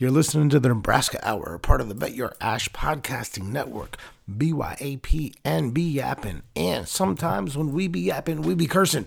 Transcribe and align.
You're 0.00 0.10
listening 0.10 0.48
to 0.48 0.58
the 0.58 0.70
Nebraska 0.70 1.20
Hour, 1.22 1.58
part 1.58 1.82
of 1.82 1.90
the 1.90 1.94
Bet 1.94 2.14
Your 2.14 2.32
Ash 2.40 2.70
podcasting 2.70 3.48
network. 3.48 3.98
BYAP 4.34 5.34
and 5.44 5.74
be 5.74 5.82
yapping. 5.82 6.40
And 6.56 6.88
sometimes 6.88 7.54
when 7.54 7.70
we 7.72 7.86
be 7.86 8.00
yapping, 8.00 8.40
we 8.40 8.54
be 8.54 8.66
cursing, 8.66 9.04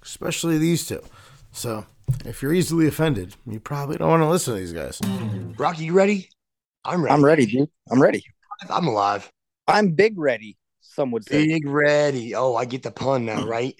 especially 0.00 0.56
these 0.56 0.86
two. 0.86 1.02
So 1.50 1.86
if 2.24 2.40
you're 2.40 2.54
easily 2.54 2.86
offended, 2.86 3.34
you 3.48 3.58
probably 3.58 3.96
don't 3.96 4.10
want 4.10 4.22
to 4.22 4.28
listen 4.28 4.54
to 4.54 4.60
these 4.60 4.72
guys. 4.72 5.00
Rocky, 5.58 5.86
you 5.86 5.92
ready? 5.92 6.28
I'm 6.84 7.02
ready. 7.02 7.14
I'm 7.14 7.24
ready, 7.24 7.46
dude. 7.46 7.68
I'm 7.90 8.00
ready. 8.00 8.22
I'm 8.70 8.86
alive. 8.86 9.28
I'm 9.66 9.90
big 9.90 10.16
ready, 10.16 10.56
some 10.80 11.10
would 11.10 11.24
say. 11.24 11.48
Big 11.48 11.66
ready. 11.66 12.36
Oh, 12.36 12.54
I 12.54 12.64
get 12.64 12.84
the 12.84 12.92
pun 12.92 13.24
now, 13.24 13.44
right? 13.44 13.74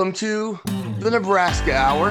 Welcome 0.00 0.14
to 0.14 0.58
the 1.00 1.10
Nebraska 1.10 1.74
Hour. 1.74 2.10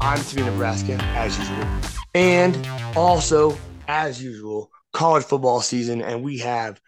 I'm 0.00 0.20
Timmy 0.22 0.50
Nebraska, 0.50 0.94
as 1.14 1.38
usual. 1.38 1.64
And 2.12 2.68
also, 2.96 3.56
as 3.86 4.20
usual, 4.20 4.68
college 4.92 5.22
football 5.22 5.60
season, 5.60 6.02
and 6.02 6.24
we 6.24 6.38
have 6.38 6.80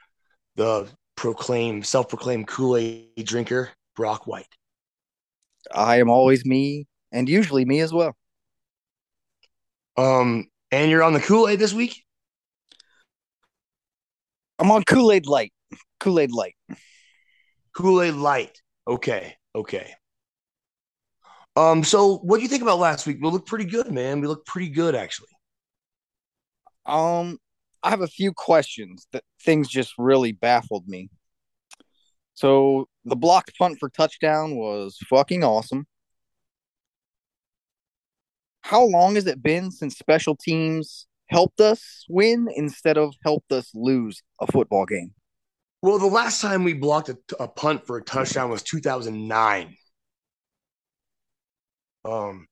the 0.57 0.89
proclaimed, 1.15 1.87
self-proclaimed 1.87 2.49
Kool-Aid 2.49 3.25
drinker, 3.25 3.71
Brock 3.95 4.27
White. 4.27 4.49
I 5.73 6.01
am 6.01 6.11
always 6.11 6.45
me, 6.45 6.89
and 7.13 7.29
usually 7.29 7.65
me 7.65 7.79
as 7.79 7.93
well. 7.93 8.17
Um, 9.97 10.49
and 10.73 10.91
you're 10.91 11.05
on 11.05 11.13
the 11.13 11.21
Kool-Aid 11.21 11.61
this 11.61 11.73
week? 11.73 12.03
I'm 14.59 14.73
on 14.73 14.83
Kool 14.83 15.13
Aid 15.13 15.27
Light. 15.27 15.53
Kool 16.01 16.19
Aid 16.19 16.33
Light. 16.33 16.57
Kool-Aid 17.77 18.15
Light. 18.15 18.61
Okay, 18.91 19.37
okay. 19.55 19.95
Um, 21.55 21.85
so 21.85 22.19
what 22.19 22.39
do 22.39 22.43
you 22.43 22.49
think 22.49 22.63
about 22.63 22.81
last 22.81 23.07
week? 23.07 23.19
We 23.23 23.31
looked 23.31 23.47
pretty 23.47 23.67
good, 23.67 23.93
man. 23.93 24.21
We 24.21 24.27
looked 24.27 24.49
pretty 24.49 24.69
good, 24.69 24.97
actually. 24.97 25.29
Um, 26.87 27.39
I 27.85 27.91
have 27.91 28.01
a 28.01 28.09
few 28.09 28.33
questions 28.33 29.07
that 29.13 29.23
things 29.45 29.69
just 29.69 29.93
really 29.97 30.33
baffled 30.33 30.89
me. 30.89 31.09
So 32.35 32.89
the 33.05 33.15
blocked 33.15 33.57
punt 33.57 33.77
for 33.79 33.91
touchdown 33.91 34.57
was 34.57 34.99
fucking 35.09 35.45
awesome. 35.45 35.87
How 38.63 38.83
long 38.83 39.15
has 39.15 39.27
it 39.29 39.41
been 39.41 39.71
since 39.71 39.97
special 39.97 40.35
teams 40.35 41.07
helped 41.29 41.61
us 41.61 42.05
win 42.09 42.49
instead 42.57 42.99
of 42.99 43.15
helped 43.25 43.53
us 43.53 43.71
lose 43.73 44.21
a 44.41 44.51
football 44.51 44.85
game? 44.85 45.15
Well, 45.83 45.99
the 45.99 46.07
last 46.07 46.43
time 46.43 46.65
we 46.65 46.75
blocked 46.75 47.09
a, 47.09 47.19
a 47.39 47.49
punt 47.49 47.87
for 47.87 47.97
a 47.97 48.03
touchdown 48.03 48.51
was 48.51 48.63
2009. 48.63 49.77
Um, 52.05 52.47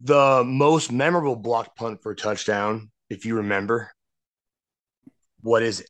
the 0.00 0.42
most 0.44 0.90
memorable 0.90 1.36
blocked 1.36 1.76
punt 1.76 2.02
for 2.02 2.12
a 2.12 2.16
touchdown, 2.16 2.90
if 3.10 3.26
you 3.26 3.36
remember, 3.36 3.90
what 5.42 5.62
is 5.62 5.80
it? 5.80 5.88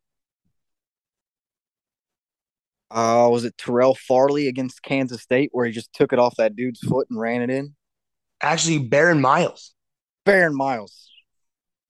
Uh, 2.90 3.28
was 3.30 3.44
it 3.44 3.56
Terrell 3.56 3.94
Farley 3.94 4.48
against 4.48 4.82
Kansas 4.82 5.22
State 5.22 5.50
where 5.52 5.64
he 5.64 5.72
just 5.72 5.92
took 5.94 6.12
it 6.12 6.18
off 6.18 6.36
that 6.36 6.56
dude's 6.56 6.80
foot 6.80 7.06
and 7.08 7.18
ran 7.18 7.42
it 7.42 7.48
in? 7.48 7.74
Actually, 8.42 8.80
Barron 8.80 9.20
Miles. 9.20 9.72
Barron 10.24 10.54
Miles. 10.54 11.10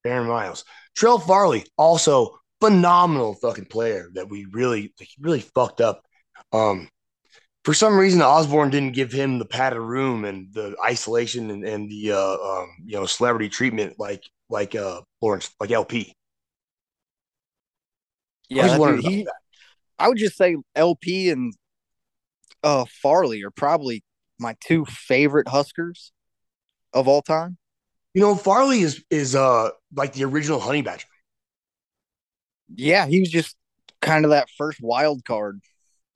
Barron 0.05 0.29
Miles. 0.29 0.65
Terrell 0.95 1.19
Farley, 1.19 1.65
also 1.77 2.39
phenomenal 2.63 3.35
fucking 3.35 3.65
player 3.65 4.09
that 4.15 4.31
we 4.31 4.47
really, 4.53 4.95
really 5.21 5.41
fucked 5.41 5.81
up. 5.81 6.05
Um, 6.53 6.89
for 7.65 7.75
some 7.75 7.99
reason, 7.99 8.23
Osborne 8.23 8.71
didn't 8.71 8.95
give 8.95 9.11
him 9.11 9.41
the 9.41 9.45
padded 9.45 9.81
room 9.81 10.25
and 10.25 10.47
the 10.55 10.77
isolation 10.85 11.51
and, 11.51 11.65
and 11.65 11.91
the 11.91 12.13
uh, 12.13 12.37
um, 12.37 12.69
you 12.85 12.97
know 12.97 13.07
celebrity 13.07 13.49
treatment 13.49 13.99
like 13.99 14.23
like 14.49 14.77
uh 14.77 15.01
Lawrence 15.21 15.51
like 15.59 15.73
LP. 15.73 16.15
Yeah, 18.49 18.63
I 18.63 18.79
was 18.79 18.87
dude, 18.87 19.01
about 19.01 19.11
he- 19.11 19.25
that. 19.25 19.35
I 19.99 20.09
would 20.09 20.19
just 20.19 20.37
say 20.37 20.57
LP 20.77 21.31
and 21.31 21.53
uh 22.63 22.85
Farley 23.03 23.43
are 23.43 23.51
probably 23.51 24.05
my 24.39 24.57
two 24.61 24.85
favorite 24.85 25.49
Huskers 25.49 26.13
of 26.93 27.09
all 27.09 27.23
time. 27.23 27.59
You 28.15 28.23
know, 28.23 28.37
Farley 28.37 28.83
is 28.83 29.05
is 29.11 29.35
uh 29.35 29.71
like 29.97 30.13
the 30.13 30.25
original 30.25 30.61
Honey 30.61 30.83
Badger. 30.83 31.07
Yeah, 32.75 33.07
he 33.07 33.21
was 33.21 33.31
just 33.31 33.57
kind 34.01 34.25
of 34.25 34.31
that 34.31 34.49
first 34.57 34.81
wild 34.81 35.25
card. 35.25 35.61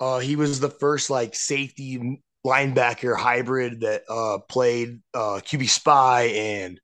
Uh, 0.00 0.18
he 0.18 0.36
was 0.36 0.60
the 0.60 0.70
first 0.70 1.10
like 1.10 1.34
safety 1.34 2.20
linebacker 2.46 3.16
hybrid 3.16 3.80
that 3.80 4.02
uh 4.08 4.38
played 4.48 5.00
uh 5.14 5.40
QB 5.44 5.68
spy 5.68 6.22
and 6.22 6.80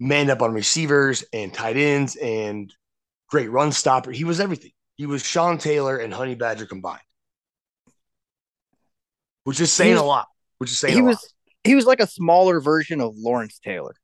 manned 0.00 0.28
up 0.28 0.42
on 0.42 0.52
receivers 0.52 1.24
and 1.32 1.54
tight 1.54 1.76
ends 1.76 2.16
and 2.16 2.74
great 3.28 3.48
run 3.50 3.70
stopper. 3.70 4.10
He 4.10 4.24
was 4.24 4.40
everything. 4.40 4.72
He 4.96 5.06
was 5.06 5.24
Sean 5.24 5.58
Taylor 5.58 5.98
and 5.98 6.12
Honey 6.12 6.34
Badger 6.34 6.66
combined, 6.66 7.00
which 9.44 9.60
is 9.60 9.72
saying 9.72 9.92
was- 9.92 10.02
a 10.02 10.04
lot. 10.04 10.26
Which 10.58 10.70
is 10.70 10.78
saying 10.78 10.94
He 10.94 11.02
was 11.02 11.34
he 11.64 11.74
was 11.74 11.84
like 11.84 12.00
a 12.00 12.06
smaller 12.06 12.60
version 12.60 13.00
of 13.00 13.14
Lawrence 13.16 13.58
Taylor. 13.62 13.94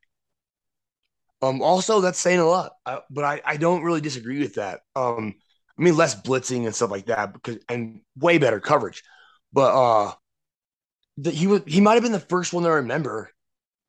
Um, 1.43 1.61
also 1.61 2.01
that's 2.01 2.19
saying 2.21 2.39
a 2.39 2.47
lot, 2.47 2.73
I, 2.87 3.01
but 3.11 3.25
I 3.25 3.41
I 3.45 3.57
don't 3.57 3.83
really 3.83 4.01
disagree 4.01 4.39
with 4.41 4.55
that. 4.55 4.81
Um, 4.95 5.35
I 5.79 5.83
mean 5.83 5.97
less 5.97 6.21
blitzing 6.21 6.67
and 6.67 6.75
stuff 6.75 6.91
like 6.91 7.07
that 7.07 7.33
because 7.33 7.59
and 7.69 8.01
way 8.17 8.39
better 8.39 8.61
coverage, 8.61 9.03
but 9.53 9.75
uh, 9.75 10.15
the, 11.17 11.31
he 11.31 11.47
was 11.47 11.63
he 11.67 11.81
might 11.81 11.95
have 11.95 12.03
been 12.03 12.13
the 12.13 12.21
first 12.21 12.53
one 12.53 12.65
to 12.65 12.71
remember 12.71 13.31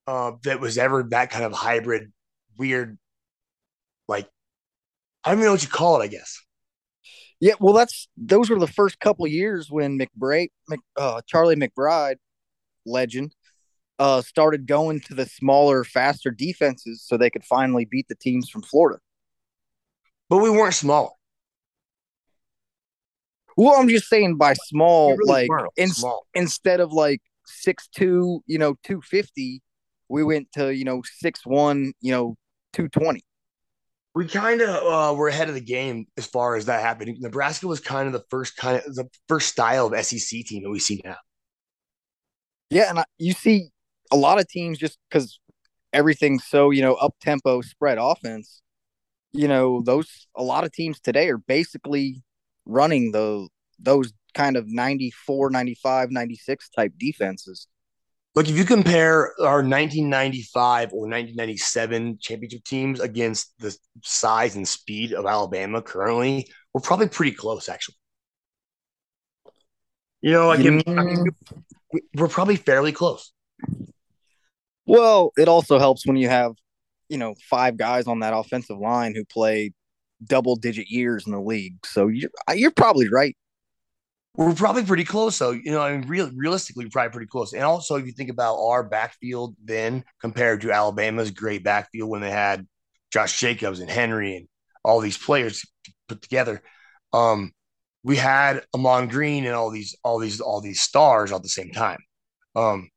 uh, 0.08 0.34
that 0.46 0.60
was 0.62 0.78
ever 0.78 1.04
that 1.12 1.32
kind 1.32 1.46
of 1.46 1.54
hybrid, 1.54 2.12
weird, 2.58 2.98
like 4.08 4.30
I 5.24 5.32
don't 5.32 5.40
even 5.40 5.48
know 5.48 5.54
what 5.54 5.64
you 5.64 5.70
call 5.70 6.02
it. 6.02 6.06
I 6.06 6.08
guess 6.08 6.42
Yeah, 7.40 7.54
well, 7.60 7.74
that's 7.74 8.08
those 8.18 8.50
were 8.50 8.60
the 8.60 8.68
first 8.68 9.00
couple 9.00 9.28
years 9.28 9.70
when 9.70 9.98
McBride, 10.00 10.50
Mc, 10.70 10.80
uh, 10.98 11.22
Charlie 11.28 11.56
McBride, 11.56 12.16
legend, 12.86 13.36
uh, 14.04 14.22
started 14.22 14.68
going 14.68 15.00
to 15.00 15.14
the 15.14 15.26
smaller, 15.26 15.86
faster 15.86 16.30
defenses 16.30 17.02
so 17.02 17.16
they 17.16 17.30
could 17.30 17.46
finally 17.46 17.86
beat 17.86 18.06
the 18.10 18.16
teams 18.16 18.50
from 18.50 18.62
Florida. 18.62 19.00
but 20.30 20.40
we 20.40 20.50
weren't 20.50 20.74
smaller. 20.74 21.12
Well, 23.56 23.80
I'm 23.80 23.88
just 23.88 24.10
saying 24.10 24.36
by 24.36 24.56
small, 24.56 25.16
really 25.16 25.48
like 25.48 25.50
in, 25.78 25.88
small. 25.88 26.28
instead 26.34 26.82
of 26.82 26.92
like 26.92 27.22
six 27.46 27.88
two, 27.96 28.44
you 28.46 28.58
know, 28.58 28.76
two 28.84 29.00
fifty, 29.00 29.62
we 30.10 30.22
went 30.22 30.52
to 30.54 30.76
you 30.76 30.84
know 30.84 31.02
six 31.20 31.46
one, 31.46 31.94
you 32.02 32.12
know, 32.12 32.36
two 32.74 32.90
twenty. 32.90 33.22
We 34.16 34.28
kind 34.28 34.62
of 34.62 34.70
uh, 34.70 35.16
were 35.16 35.30
ahead 35.30 35.48
of 35.48 35.56
the 35.56 35.62
game 35.62 36.08
as 36.18 36.26
far 36.26 36.58
as 36.58 36.66
that 36.66 36.82
happened. 36.82 37.16
Nebraska 37.22 37.68
was 37.68 37.80
kind 37.80 38.08
of 38.08 38.14
the 38.14 38.26
first 38.30 38.58
kind 38.58 38.82
of 38.86 38.96
the 38.96 39.08
first 39.30 39.48
style 39.48 39.88
of 39.88 40.06
SEC 40.06 40.44
team 40.46 40.64
that 40.64 40.70
we 40.70 40.80
see 40.80 41.02
now. 41.06 41.18
Yeah, 42.70 42.90
and 42.90 43.00
I, 43.00 43.06
you 43.18 43.34
see 43.34 43.70
a 44.14 44.16
lot 44.16 44.40
of 44.40 44.48
teams 44.48 44.78
just 44.78 44.98
because 45.10 45.40
everything's 45.92 46.46
so 46.46 46.72
you 46.72 46.82
know 46.82 46.94
up 46.96 47.14
tempo 47.20 47.62
spread 47.62 47.98
offense. 48.00 48.62
You 49.34 49.48
know 49.48 49.82
those 49.82 50.28
a 50.36 50.44
lot 50.44 50.64
of 50.64 50.72
teams 50.72 51.00
today 51.00 51.30
are 51.30 51.38
basically 51.38 52.22
running 52.66 53.12
the 53.12 53.48
those 53.80 54.14
kind 54.34 54.56
of 54.56 54.66
94 54.68 55.50
95 55.50 56.10
96 56.12 56.70
type 56.70 56.94
defenses 56.98 57.68
Look, 58.36 58.50
if 58.50 58.58
you 58.58 58.66
compare 58.66 59.34
our 59.42 59.62
1995 59.62 60.92
or 60.94 61.02
1997 61.02 62.18
championship 62.20 62.64
teams 62.64 63.00
against 63.00 63.54
the 63.60 63.78
size 64.02 64.56
and 64.56 64.68
speed 64.68 65.14
of 65.14 65.28
Alabama 65.28 65.84
currently, 65.84 66.48
we're 66.74 66.82
probably 66.82 67.10
pretty 67.10 67.34
close, 67.34 67.70
actually. 67.70 67.96
You 70.22 70.32
know, 70.32 70.48
like 70.48 70.62
if- 70.62 70.88
I 70.88 71.04
mean, 71.04 71.26
we're 72.16 72.28
probably 72.28 72.56
fairly 72.56 72.92
close. 72.92 73.32
Well 74.86 75.32
it 75.38 75.48
also 75.48 75.80
helps 75.80 76.06
when 76.06 76.18
you 76.18 76.30
have 76.30 76.54
you 77.10 77.18
know 77.18 77.36
five 77.50 77.78
guys 77.78 78.08
on 78.08 78.20
that 78.20 78.34
offensive 78.36 78.78
line 78.78 79.16
who 79.16 79.26
play 79.26 79.72
double 80.26 80.56
digit 80.56 80.90
years 80.90 81.26
in 81.26 81.34
the 81.34 81.42
league 81.42 81.76
so 81.86 82.08
you're, 82.08 82.30
you're 82.56 82.72
probably 82.72 83.10
right 83.10 83.36
We're 84.36 84.56
probably 84.56 84.84
pretty 84.84 85.04
close, 85.04 85.38
though. 85.38 85.52
You 85.52 85.72
know, 85.72 85.82
I 85.82 85.96
mean, 85.96 86.08
real, 86.08 86.32
realistically, 86.36 86.86
we're 86.86 86.90
probably 86.90 87.12
pretty 87.12 87.28
close. 87.28 87.54
And 87.54 87.64
also, 87.64 87.96
if 87.98 88.06
you 88.08 88.12
think 88.14 88.32
about 88.32 88.58
our 88.58 88.84
backfield 88.84 89.56
then 89.64 90.04
compared 90.20 90.62
to 90.62 90.72
Alabama's 90.72 91.30
great 91.32 91.64
backfield 91.64 92.10
when 92.10 92.22
they 92.22 92.32
had 92.32 92.68
Josh 93.12 93.40
Jacobs 93.40 93.80
and 93.80 93.90
Henry 93.92 94.36
and 94.38 94.48
all 94.84 95.00
these 95.02 95.18
players 95.18 95.64
put 96.08 96.22
together. 96.22 96.64
Um, 97.14 97.52
we 98.04 98.18
had 98.18 98.66
Ahman 98.74 99.08
Green 99.08 99.46
and 99.46 99.54
all 99.56 99.70
these 99.72 99.96
all 100.04 100.20
these 100.20 100.42
all 100.42 100.62
these 100.62 100.82
stars 100.82 101.32
at 101.32 101.44
the 101.44 101.50
same 101.50 101.72
time. 101.72 102.00
Um, 102.56 102.90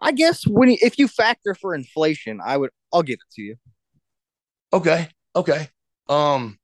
I 0.00 0.12
guess 0.12 0.46
when 0.46 0.70
if 0.70 0.98
you 0.98 1.08
factor 1.08 1.54
for 1.54 1.74
inflation, 1.74 2.40
I 2.44 2.56
would 2.56 2.70
I'll 2.92 3.02
give 3.02 3.14
it 3.14 3.34
to 3.34 3.42
you. 3.42 3.56
Okay, 4.72 5.08
okay. 5.36 5.68
Um, 6.08 6.58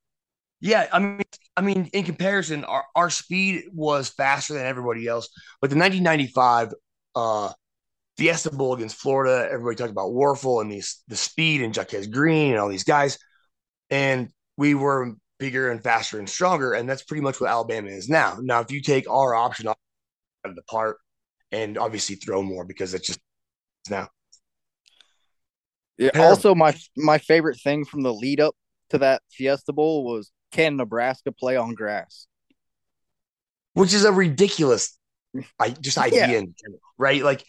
yeah, 0.61 0.89
I 0.93 0.99
mean, 0.99 1.23
I 1.57 1.63
mean, 1.63 1.91
in 1.93 2.05
comparison, 2.05 2.65
our, 2.65 2.85
our 2.95 3.11
speed 3.11 3.65
was 3.73 4.11
faster 4.11 4.55
than 4.55 4.67
everybody 4.67 5.07
else. 5.07 5.29
But 5.61 5.71
the 5.71 5.77
1995 5.77 6.75
uh, 7.15 7.53
Fiesta 8.19 8.51
Bowl 8.51 8.75
against 8.75 8.97
Florida, 8.97 9.49
everybody 9.51 9.77
talked 9.77 9.91
about 9.91 10.11
Wuerffel 10.11 10.61
and 10.61 10.71
these 10.71 11.03
the 11.09 11.17
speed 11.17 11.63
and 11.63 11.73
Jacquez 11.73 12.11
Green 12.11 12.51
and 12.51 12.61
all 12.61 12.69
these 12.69 12.85
guys, 12.85 13.19
and 13.89 14.29
we 14.57 14.75
were 14.75 15.15
bigger 15.39 15.71
and 15.71 15.83
faster 15.83 16.19
and 16.19 16.29
stronger, 16.29 16.75
and 16.75 16.89
that's 16.89 17.03
pretty 17.03 17.23
much 17.23 17.41
what 17.41 17.49
Alabama 17.49 17.89
is 17.89 18.09
now. 18.11 18.37
Now, 18.41 18.61
if 18.61 18.71
you 18.71 18.83
take 18.83 19.09
our 19.09 19.35
option 19.35 19.69
out 19.69 19.79
of 20.45 20.55
the 20.55 20.63
part 20.65 20.99
and 21.53 21.79
obviously 21.79 22.17
throw 22.17 22.43
more 22.43 22.65
because 22.65 22.95
it's 22.95 23.07
just 23.07 23.21
now. 23.89 24.09
Yeah. 25.99 26.11
Also, 26.15 26.55
my 26.55 26.75
my 26.97 27.19
favorite 27.19 27.61
thing 27.61 27.85
from 27.85 28.03
the 28.03 28.13
lead 28.13 28.41
up 28.41 28.55
to 28.91 28.99
that 28.99 29.23
Fiesta 29.31 29.73
Bowl 29.73 30.05
was 30.05 30.33
can 30.51 30.77
Nebraska 30.77 31.33
play 31.33 31.57
on 31.57 31.75
grass? 31.75 32.27
Which 33.75 33.95
is 33.95 34.05
a 34.05 34.13
ridiculous, 34.13 34.99
I 35.59 35.71
just 35.71 35.99
idea 35.99 36.21
yeah. 36.21 36.39
in 36.39 36.55
general, 36.61 36.81
right? 36.99 37.23
Like, 37.23 37.45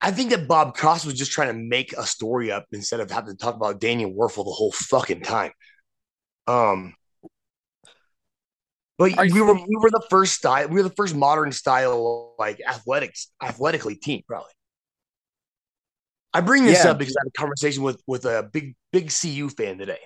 I 0.00 0.10
think 0.10 0.30
that 0.30 0.46
Bob 0.46 0.74
Cross 0.74 1.06
was 1.06 1.14
just 1.14 1.32
trying 1.32 1.48
to 1.48 1.54
make 1.54 1.92
a 1.94 2.04
story 2.04 2.50
up 2.50 2.66
instead 2.72 3.00
of 3.00 3.10
having 3.10 3.34
to 3.34 3.36
talk 3.36 3.54
about 3.54 3.80
Daniel 3.80 4.12
Wuerffel 4.12 4.44
the 4.44 4.50
whole 4.50 4.72
fucking 4.72 5.22
time. 5.22 5.52
Um, 6.46 6.94
but 8.98 9.12
we 9.30 9.40
were 9.40 9.54
we 9.54 9.76
were 9.76 9.90
the 9.90 10.04
first 10.08 10.34
style. 10.34 10.68
We 10.68 10.76
were 10.76 10.88
the 10.88 10.94
first 10.94 11.14
modern 11.14 11.52
style 11.52 12.34
like 12.38 12.60
athletics 12.66 13.30
athletically 13.42 13.96
team 13.96 14.22
probably. 14.26 14.50
I 16.32 16.40
bring 16.40 16.64
this 16.64 16.84
yeah. 16.84 16.90
up 16.90 16.98
because 16.98 17.16
I 17.16 17.20
had 17.20 17.28
a 17.28 17.38
conversation 17.38 17.82
with 17.82 18.00
with 18.06 18.24
a 18.24 18.48
big 18.52 18.74
big 18.92 19.10
CU 19.10 19.48
fan 19.48 19.78
today. 19.78 20.00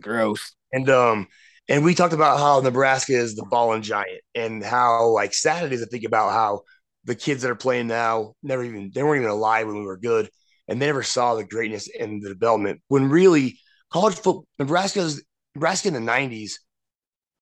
Gross. 0.00 0.54
And 0.72 0.88
um 0.88 1.28
and 1.68 1.84
we 1.84 1.94
talked 1.94 2.14
about 2.14 2.38
how 2.38 2.60
Nebraska 2.60 3.12
is 3.12 3.36
the 3.36 3.44
balling 3.44 3.82
giant 3.82 4.20
and 4.34 4.64
how 4.64 5.08
like 5.08 5.32
sad 5.32 5.64
it 5.64 5.72
is 5.72 5.80
to 5.80 5.86
think 5.86 6.04
about 6.04 6.32
how 6.32 6.62
the 7.04 7.14
kids 7.14 7.42
that 7.42 7.50
are 7.50 7.56
playing 7.56 7.86
now 7.86 8.34
never 8.42 8.64
even 8.64 8.90
they 8.94 9.02
weren't 9.02 9.20
even 9.20 9.30
alive 9.30 9.66
when 9.66 9.76
we 9.76 9.86
were 9.86 9.96
good 9.96 10.28
and 10.68 10.80
they 10.80 10.86
never 10.86 11.02
saw 11.02 11.34
the 11.34 11.44
greatness 11.44 11.88
and 11.98 12.22
the 12.22 12.28
development 12.28 12.80
when 12.88 13.08
really 13.08 13.58
college 13.92 14.14
football 14.14 14.44
Nebraska's 14.58 15.22
Nebraska 15.54 15.88
in 15.88 15.94
the 15.94 16.00
90s 16.00 16.54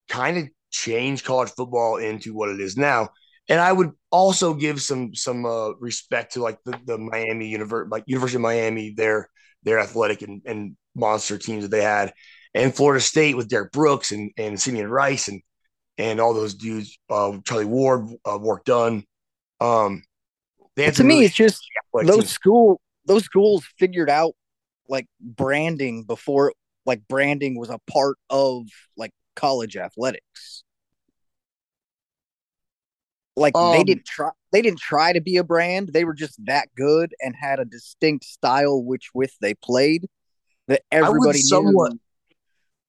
kind 0.08 0.38
of 0.38 0.48
changed 0.70 1.24
college 1.24 1.50
football 1.50 1.96
into 1.96 2.34
what 2.34 2.50
it 2.50 2.60
is 2.60 2.76
now. 2.76 3.10
And 3.48 3.60
I 3.60 3.72
would 3.72 3.92
also 4.10 4.54
give 4.54 4.80
some 4.82 5.14
some 5.14 5.46
uh, 5.46 5.70
respect 5.74 6.34
to 6.34 6.42
like 6.42 6.58
the, 6.64 6.78
the 6.84 6.98
Miami 6.98 7.48
University, 7.48 7.88
like 7.90 8.04
University 8.06 8.36
of 8.36 8.42
Miami, 8.42 8.94
their 8.94 9.28
their 9.62 9.78
athletic 9.78 10.22
and, 10.22 10.42
and 10.44 10.76
monster 10.94 11.38
teams 11.38 11.62
that 11.62 11.70
they 11.70 11.82
had, 11.82 12.12
and 12.54 12.74
Florida 12.74 13.00
State 13.00 13.36
with 13.36 13.48
Derrick 13.48 13.72
Brooks 13.72 14.12
and 14.12 14.30
and 14.36 14.60
Simeon 14.60 14.88
Rice 14.88 15.28
and 15.28 15.40
and 15.96 16.20
all 16.20 16.34
those 16.34 16.54
dudes, 16.54 16.96
uh, 17.10 17.38
Charlie 17.44 17.64
Ward, 17.64 18.08
uh, 18.24 18.38
work 18.38 18.64
done. 18.64 19.04
Um, 19.60 20.04
to 20.76 21.04
me, 21.04 21.14
really 21.14 21.26
it's 21.26 21.34
just 21.34 21.64
those 21.94 22.16
teams. 22.16 22.30
school 22.30 22.80
those 23.06 23.24
schools 23.24 23.66
figured 23.78 24.10
out 24.10 24.34
like 24.88 25.06
branding 25.20 26.04
before 26.04 26.52
like 26.86 27.02
branding 27.08 27.58
was 27.58 27.70
a 27.70 27.78
part 27.90 28.16
of 28.30 28.66
like 28.96 29.10
college 29.38 29.76
athletics. 29.76 30.64
Like 33.36 33.56
um, 33.56 33.72
they 33.72 33.84
didn't 33.84 34.04
try 34.04 34.30
they 34.52 34.62
didn't 34.62 34.80
try 34.80 35.12
to 35.12 35.20
be 35.20 35.36
a 35.36 35.44
brand. 35.44 35.90
They 35.92 36.04
were 36.04 36.14
just 36.14 36.44
that 36.46 36.68
good 36.76 37.14
and 37.20 37.34
had 37.40 37.60
a 37.60 37.64
distinct 37.64 38.24
style 38.24 38.82
which 38.82 39.10
with 39.14 39.32
they 39.40 39.54
played 39.54 40.08
that 40.66 40.82
everybody 40.90 41.38
I 41.38 41.42
somewhat, 41.42 41.92
knew. 41.92 42.00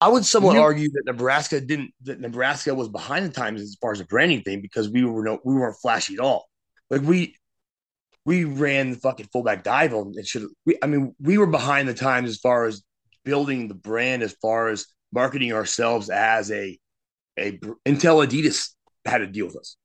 I 0.02 0.10
would 0.10 0.26
somewhat 0.26 0.54
knew. 0.54 0.62
argue 0.62 0.90
that 0.90 1.04
Nebraska 1.06 1.62
didn't 1.62 1.92
that 2.04 2.20
Nebraska 2.20 2.74
was 2.74 2.90
behind 2.90 3.26
the 3.26 3.30
times 3.30 3.62
as 3.62 3.78
far 3.80 3.92
as 3.92 4.00
the 4.00 4.06
branding 4.06 4.42
thing 4.42 4.62
because 4.62 4.90
we 4.90 5.04
were 5.06 5.24
no 5.24 5.40
we 5.44 5.54
weren't 5.54 5.78
flashy 5.78 6.16
at 6.16 6.20
all. 6.20 6.50
Like 6.90 7.02
we 7.02 7.36
we 8.26 8.46
ran 8.46 8.92
the 8.92 8.98
fucking 8.98 9.28
fullback 9.32 9.64
dive 9.64 9.94
on 9.94 10.14
it 10.16 10.28
should 10.28 10.48
we 10.66 10.78
I 10.82 10.88
mean 10.88 11.16
we 11.20 11.38
were 11.38 11.48
behind 11.48 11.88
the 11.88 11.94
times 11.94 12.30
as 12.30 12.38
far 12.38 12.66
as 12.66 12.84
building 13.24 13.68
the 13.68 13.76
brand 13.76 14.24
as 14.24 14.34
far 14.42 14.70
as 14.70 14.88
marketing 15.12 15.54
ourselves 15.54 16.10
as 16.10 16.52
a 16.52 16.78
a 17.38 17.60
until 17.86 18.18
Adidas 18.18 18.70
had 19.06 19.20
to 19.20 19.28
deal 19.28 19.48
with 19.48 19.58
us. 19.58 19.78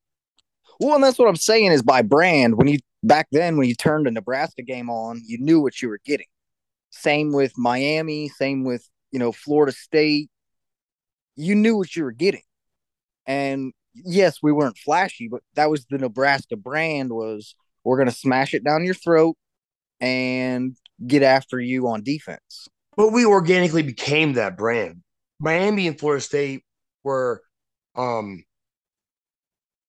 Well, 0.79 0.95
and 0.95 1.03
that's 1.03 1.17
what 1.17 1.29
I'm 1.29 1.35
saying 1.35 1.71
is 1.71 1.81
by 1.81 2.01
brand. 2.01 2.57
When 2.57 2.67
you 2.67 2.79
back 3.03 3.27
then, 3.31 3.57
when 3.57 3.67
you 3.67 3.75
turned 3.75 4.07
a 4.07 4.11
Nebraska 4.11 4.61
game 4.61 4.89
on, 4.89 5.21
you 5.25 5.37
knew 5.39 5.61
what 5.61 5.81
you 5.81 5.89
were 5.89 6.01
getting. 6.05 6.27
Same 6.89 7.31
with 7.31 7.53
Miami. 7.57 8.29
Same 8.29 8.63
with 8.63 8.87
you 9.11 9.19
know 9.19 9.31
Florida 9.31 9.71
State. 9.71 10.29
You 11.35 11.55
knew 11.55 11.77
what 11.77 11.95
you 11.95 12.03
were 12.03 12.11
getting, 12.11 12.43
and 13.25 13.73
yes, 13.93 14.39
we 14.41 14.51
weren't 14.51 14.77
flashy, 14.77 15.27
but 15.29 15.41
that 15.55 15.69
was 15.69 15.85
the 15.85 15.97
Nebraska 15.97 16.55
brand. 16.55 17.11
Was 17.11 17.55
we're 17.83 17.97
gonna 17.97 18.11
smash 18.11 18.53
it 18.53 18.63
down 18.63 18.85
your 18.85 18.93
throat 18.93 19.37
and 19.99 20.75
get 21.05 21.23
after 21.23 21.59
you 21.59 21.87
on 21.87 22.03
defense. 22.03 22.67
But 22.97 23.11
we 23.11 23.25
organically 23.25 23.83
became 23.83 24.33
that 24.33 24.57
brand. 24.57 25.01
Miami 25.39 25.87
and 25.87 25.99
Florida 25.99 26.21
State 26.21 26.63
were 27.03 27.41
um 27.95 28.43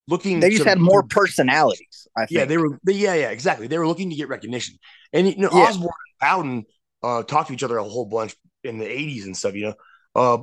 looking 0.08 0.40
they 0.40 0.50
just 0.50 0.62
to, 0.62 0.69
had 0.69 0.78
more 0.78 1.02
personalities 1.02 2.06
i 2.16 2.20
think 2.20 2.38
yeah 2.38 2.44
they 2.44 2.56
were 2.56 2.78
yeah 2.87 3.14
yeah 3.14 3.31
exactly. 3.31 3.66
They 3.66 3.78
were 3.78 3.88
looking 3.88 4.10
to 4.10 4.16
get 4.16 4.28
recognition. 4.28 4.76
And 5.12 5.26
you 5.26 5.37
know 5.37 5.50
yeah. 5.52 5.64
osborne 5.64 5.90
and 6.20 6.20
bowden 6.20 6.64
uh 7.02 7.22
talked 7.25 7.48
to 7.48 7.54
each 7.54 7.62
other 7.62 7.78
a 7.78 7.84
whole 7.84 8.06
bunch 8.06 8.34
in 8.64 8.78
the 8.78 8.84
80s 8.87 9.25
and 9.25 9.37
stuff 9.37 9.54
you 9.54 9.66
know? 9.66 9.75
Uh 10.14 10.38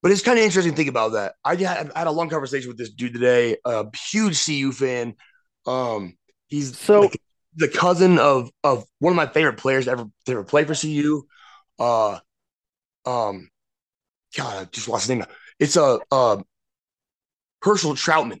but 0.00 0.12
it's 0.12 0.22
kind 0.22 0.38
of 0.38 0.44
interesting 0.44 0.72
to 0.72 0.76
think 0.76 0.88
about 0.88 1.14
that. 1.14 1.34
I 1.44 1.56
had, 1.56 1.90
I 1.90 1.98
had 1.98 2.06
a 2.06 2.12
long 2.12 2.28
conversation 2.28 2.68
with 2.68 2.78
this 2.78 2.90
dude 2.90 3.14
today 3.14 3.56
a 3.64 3.86
huge 4.10 4.44
cu 4.44 4.72
fan. 4.72 5.14
Um 5.66 6.16
he's 6.46 6.78
so 6.78 7.00
like 7.00 7.20
the 7.56 7.68
cousin 7.68 8.18
of 8.18 8.50
of 8.62 8.84
one 9.00 9.12
of 9.12 9.16
my 9.16 9.26
favorite 9.26 9.56
players 9.58 9.88
ever 9.88 10.04
to 10.26 10.32
ever 10.32 10.44
play 10.44 10.64
for 10.64 10.74
cu 10.74 11.26
uh 11.80 12.18
um 13.04 13.48
God, 14.36 14.56
I 14.56 14.64
just 14.70 14.88
lost 14.88 15.08
his 15.08 15.16
name. 15.16 15.24
It's 15.58 15.76
a 15.76 15.98
uh, 16.10 16.42
Herchell 17.64 17.96
Troutman. 17.96 18.40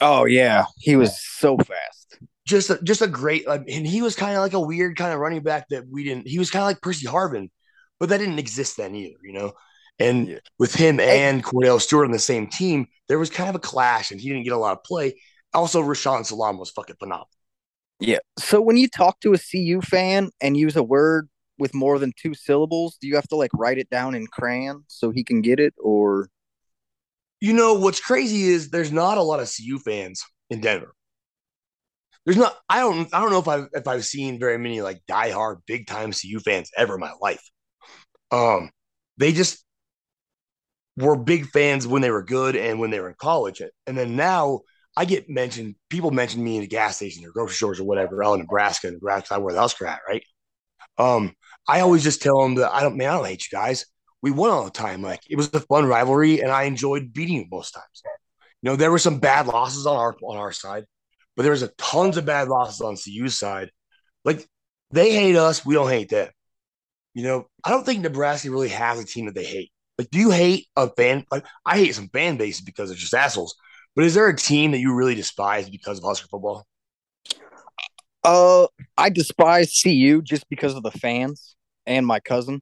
Oh 0.00 0.24
yeah, 0.24 0.66
he 0.78 0.96
was 0.96 1.18
so 1.20 1.56
fast. 1.56 2.18
Just 2.46 2.70
a, 2.70 2.80
just 2.82 3.02
a 3.02 3.08
great, 3.08 3.46
and 3.46 3.86
he 3.86 4.02
was 4.02 4.14
kind 4.14 4.36
of 4.36 4.42
like 4.42 4.52
a 4.52 4.60
weird 4.60 4.96
kind 4.96 5.12
of 5.12 5.18
running 5.18 5.42
back 5.42 5.68
that 5.70 5.84
we 5.90 6.04
didn't. 6.04 6.28
He 6.28 6.38
was 6.38 6.50
kind 6.50 6.62
of 6.62 6.66
like 6.66 6.80
Percy 6.80 7.06
Harvin, 7.06 7.50
but 7.98 8.10
that 8.10 8.18
didn't 8.18 8.38
exist 8.38 8.76
then 8.76 8.94
either, 8.94 9.18
you 9.22 9.32
know. 9.32 9.52
And 9.98 10.28
yeah. 10.28 10.38
with 10.58 10.74
him 10.74 11.00
and 11.00 11.42
Kordell 11.42 11.80
Stewart 11.80 12.04
on 12.04 12.12
the 12.12 12.18
same 12.18 12.46
team, 12.46 12.86
there 13.08 13.18
was 13.18 13.30
kind 13.30 13.48
of 13.48 13.56
a 13.56 13.60
clash, 13.60 14.10
and 14.10 14.20
he 14.20 14.28
didn't 14.28 14.44
get 14.44 14.52
a 14.52 14.58
lot 14.58 14.76
of 14.76 14.84
play. 14.84 15.18
Also, 15.54 15.82
Rashaan 15.82 16.24
Salaam 16.24 16.58
was 16.58 16.70
fucking 16.70 16.96
phenomenal. 16.98 17.28
Yeah. 17.98 18.18
So 18.38 18.60
when 18.60 18.76
you 18.76 18.88
talk 18.88 19.20
to 19.20 19.32
a 19.32 19.38
CU 19.38 19.80
fan 19.80 20.30
and 20.40 20.56
use 20.56 20.76
a 20.76 20.82
word 20.82 21.28
with 21.58 21.74
more 21.74 21.98
than 21.98 22.12
two 22.16 22.34
syllables? 22.34 22.96
Do 23.00 23.06
you 23.06 23.16
have 23.16 23.28
to 23.28 23.36
like 23.36 23.50
write 23.54 23.78
it 23.78 23.90
down 23.90 24.14
in 24.14 24.26
crayon 24.26 24.84
so 24.88 25.10
he 25.10 25.24
can 25.24 25.40
get 25.40 25.60
it 25.60 25.74
or 25.78 26.28
you 27.40 27.52
know 27.52 27.74
what's 27.74 28.00
crazy 28.00 28.44
is 28.44 28.70
there's 28.70 28.92
not 28.92 29.18
a 29.18 29.22
lot 29.22 29.40
of 29.40 29.52
CU 29.54 29.78
fans 29.78 30.24
in 30.48 30.60
Denver. 30.60 30.92
There's 32.24 32.38
not 32.38 32.56
I 32.68 32.80
don't 32.80 33.12
I 33.14 33.20
don't 33.20 33.30
know 33.30 33.38
if 33.38 33.48
I've 33.48 33.68
if 33.72 33.86
I've 33.86 34.04
seen 34.04 34.38
very 34.38 34.58
many 34.58 34.80
like 34.80 35.00
diehard 35.08 35.58
big 35.66 35.86
time 35.86 36.12
CU 36.12 36.40
fans 36.40 36.70
ever 36.76 36.94
in 36.94 37.00
my 37.00 37.12
life. 37.20 37.42
Um 38.30 38.70
they 39.18 39.32
just 39.32 39.64
were 40.96 41.16
big 41.16 41.46
fans 41.50 41.86
when 41.86 42.02
they 42.02 42.10
were 42.10 42.22
good 42.22 42.56
and 42.56 42.80
when 42.80 42.90
they 42.90 43.00
were 43.00 43.08
in 43.08 43.14
college. 43.18 43.62
And 43.86 43.96
then 43.96 44.16
now 44.16 44.60
I 44.96 45.04
get 45.04 45.28
mentioned, 45.28 45.74
people 45.90 46.10
mention 46.10 46.42
me 46.42 46.56
in 46.56 46.62
the 46.62 46.66
gas 46.66 46.96
station 46.96 47.24
or 47.24 47.30
grocery 47.30 47.54
stores 47.54 47.80
or 47.80 47.84
whatever, 47.84 48.24
out 48.24 48.34
in 48.34 48.40
Nebraska, 48.40 48.90
Nebraska, 48.90 49.34
I 49.34 49.38
where 49.38 49.52
the 49.52 49.60
Husker 49.60 49.86
at, 49.86 50.00
right? 50.08 50.24
Um, 50.96 51.34
I 51.68 51.80
always 51.80 52.02
just 52.02 52.22
tell 52.22 52.40
them 52.40 52.56
that 52.56 52.72
I 52.72 52.82
don't, 52.82 52.96
man, 52.96 53.10
I 53.10 53.16
don't 53.16 53.26
hate 53.26 53.44
you 53.50 53.56
guys. 53.56 53.86
We 54.22 54.30
won 54.30 54.50
all 54.50 54.64
the 54.64 54.70
time. 54.70 55.02
Like 55.02 55.20
it 55.28 55.36
was 55.36 55.52
a 55.52 55.60
fun 55.60 55.86
rivalry, 55.86 56.40
and 56.40 56.50
I 56.50 56.64
enjoyed 56.64 57.12
beating 57.12 57.36
you 57.36 57.46
most 57.50 57.72
times. 57.72 58.02
You 58.62 58.70
know, 58.70 58.76
there 58.76 58.90
were 58.90 58.98
some 58.98 59.18
bad 59.18 59.46
losses 59.46 59.86
on 59.86 59.96
our 59.96 60.16
on 60.22 60.36
our 60.36 60.52
side, 60.52 60.84
but 61.36 61.42
there 61.42 61.52
was 61.52 61.62
a 61.62 61.70
tons 61.78 62.16
of 62.16 62.24
bad 62.24 62.48
losses 62.48 62.80
on 62.80 62.96
CU's 62.96 63.38
side. 63.38 63.70
Like 64.24 64.46
they 64.90 65.12
hate 65.12 65.36
us, 65.36 65.64
we 65.64 65.74
don't 65.74 65.90
hate 65.90 66.08
them. 66.08 66.28
You 67.14 67.24
know, 67.24 67.46
I 67.64 67.70
don't 67.70 67.84
think 67.84 68.02
Nebraska 68.02 68.50
really 68.50 68.68
has 68.68 69.00
a 69.00 69.04
team 69.04 69.26
that 69.26 69.34
they 69.34 69.44
hate. 69.44 69.70
Like, 69.98 70.10
do 70.10 70.18
you 70.18 70.30
hate 70.30 70.66
a 70.76 70.90
fan? 70.90 71.24
Like, 71.30 71.46
I 71.64 71.78
hate 71.78 71.94
some 71.94 72.08
fan 72.08 72.36
bases 72.36 72.60
because 72.60 72.90
they're 72.90 72.98
just 72.98 73.14
assholes. 73.14 73.54
But 73.94 74.04
is 74.04 74.14
there 74.14 74.28
a 74.28 74.36
team 74.36 74.72
that 74.72 74.80
you 74.80 74.94
really 74.94 75.14
despise 75.14 75.70
because 75.70 75.98
of 75.98 76.04
Husker 76.04 76.28
football? 76.28 76.66
Uh, 78.22 78.66
I 78.98 79.08
despise 79.08 79.80
CU 79.82 80.20
just 80.20 80.46
because 80.50 80.74
of 80.74 80.82
the 80.82 80.90
fans 80.90 81.55
and 81.86 82.06
my 82.06 82.20
cousin. 82.20 82.60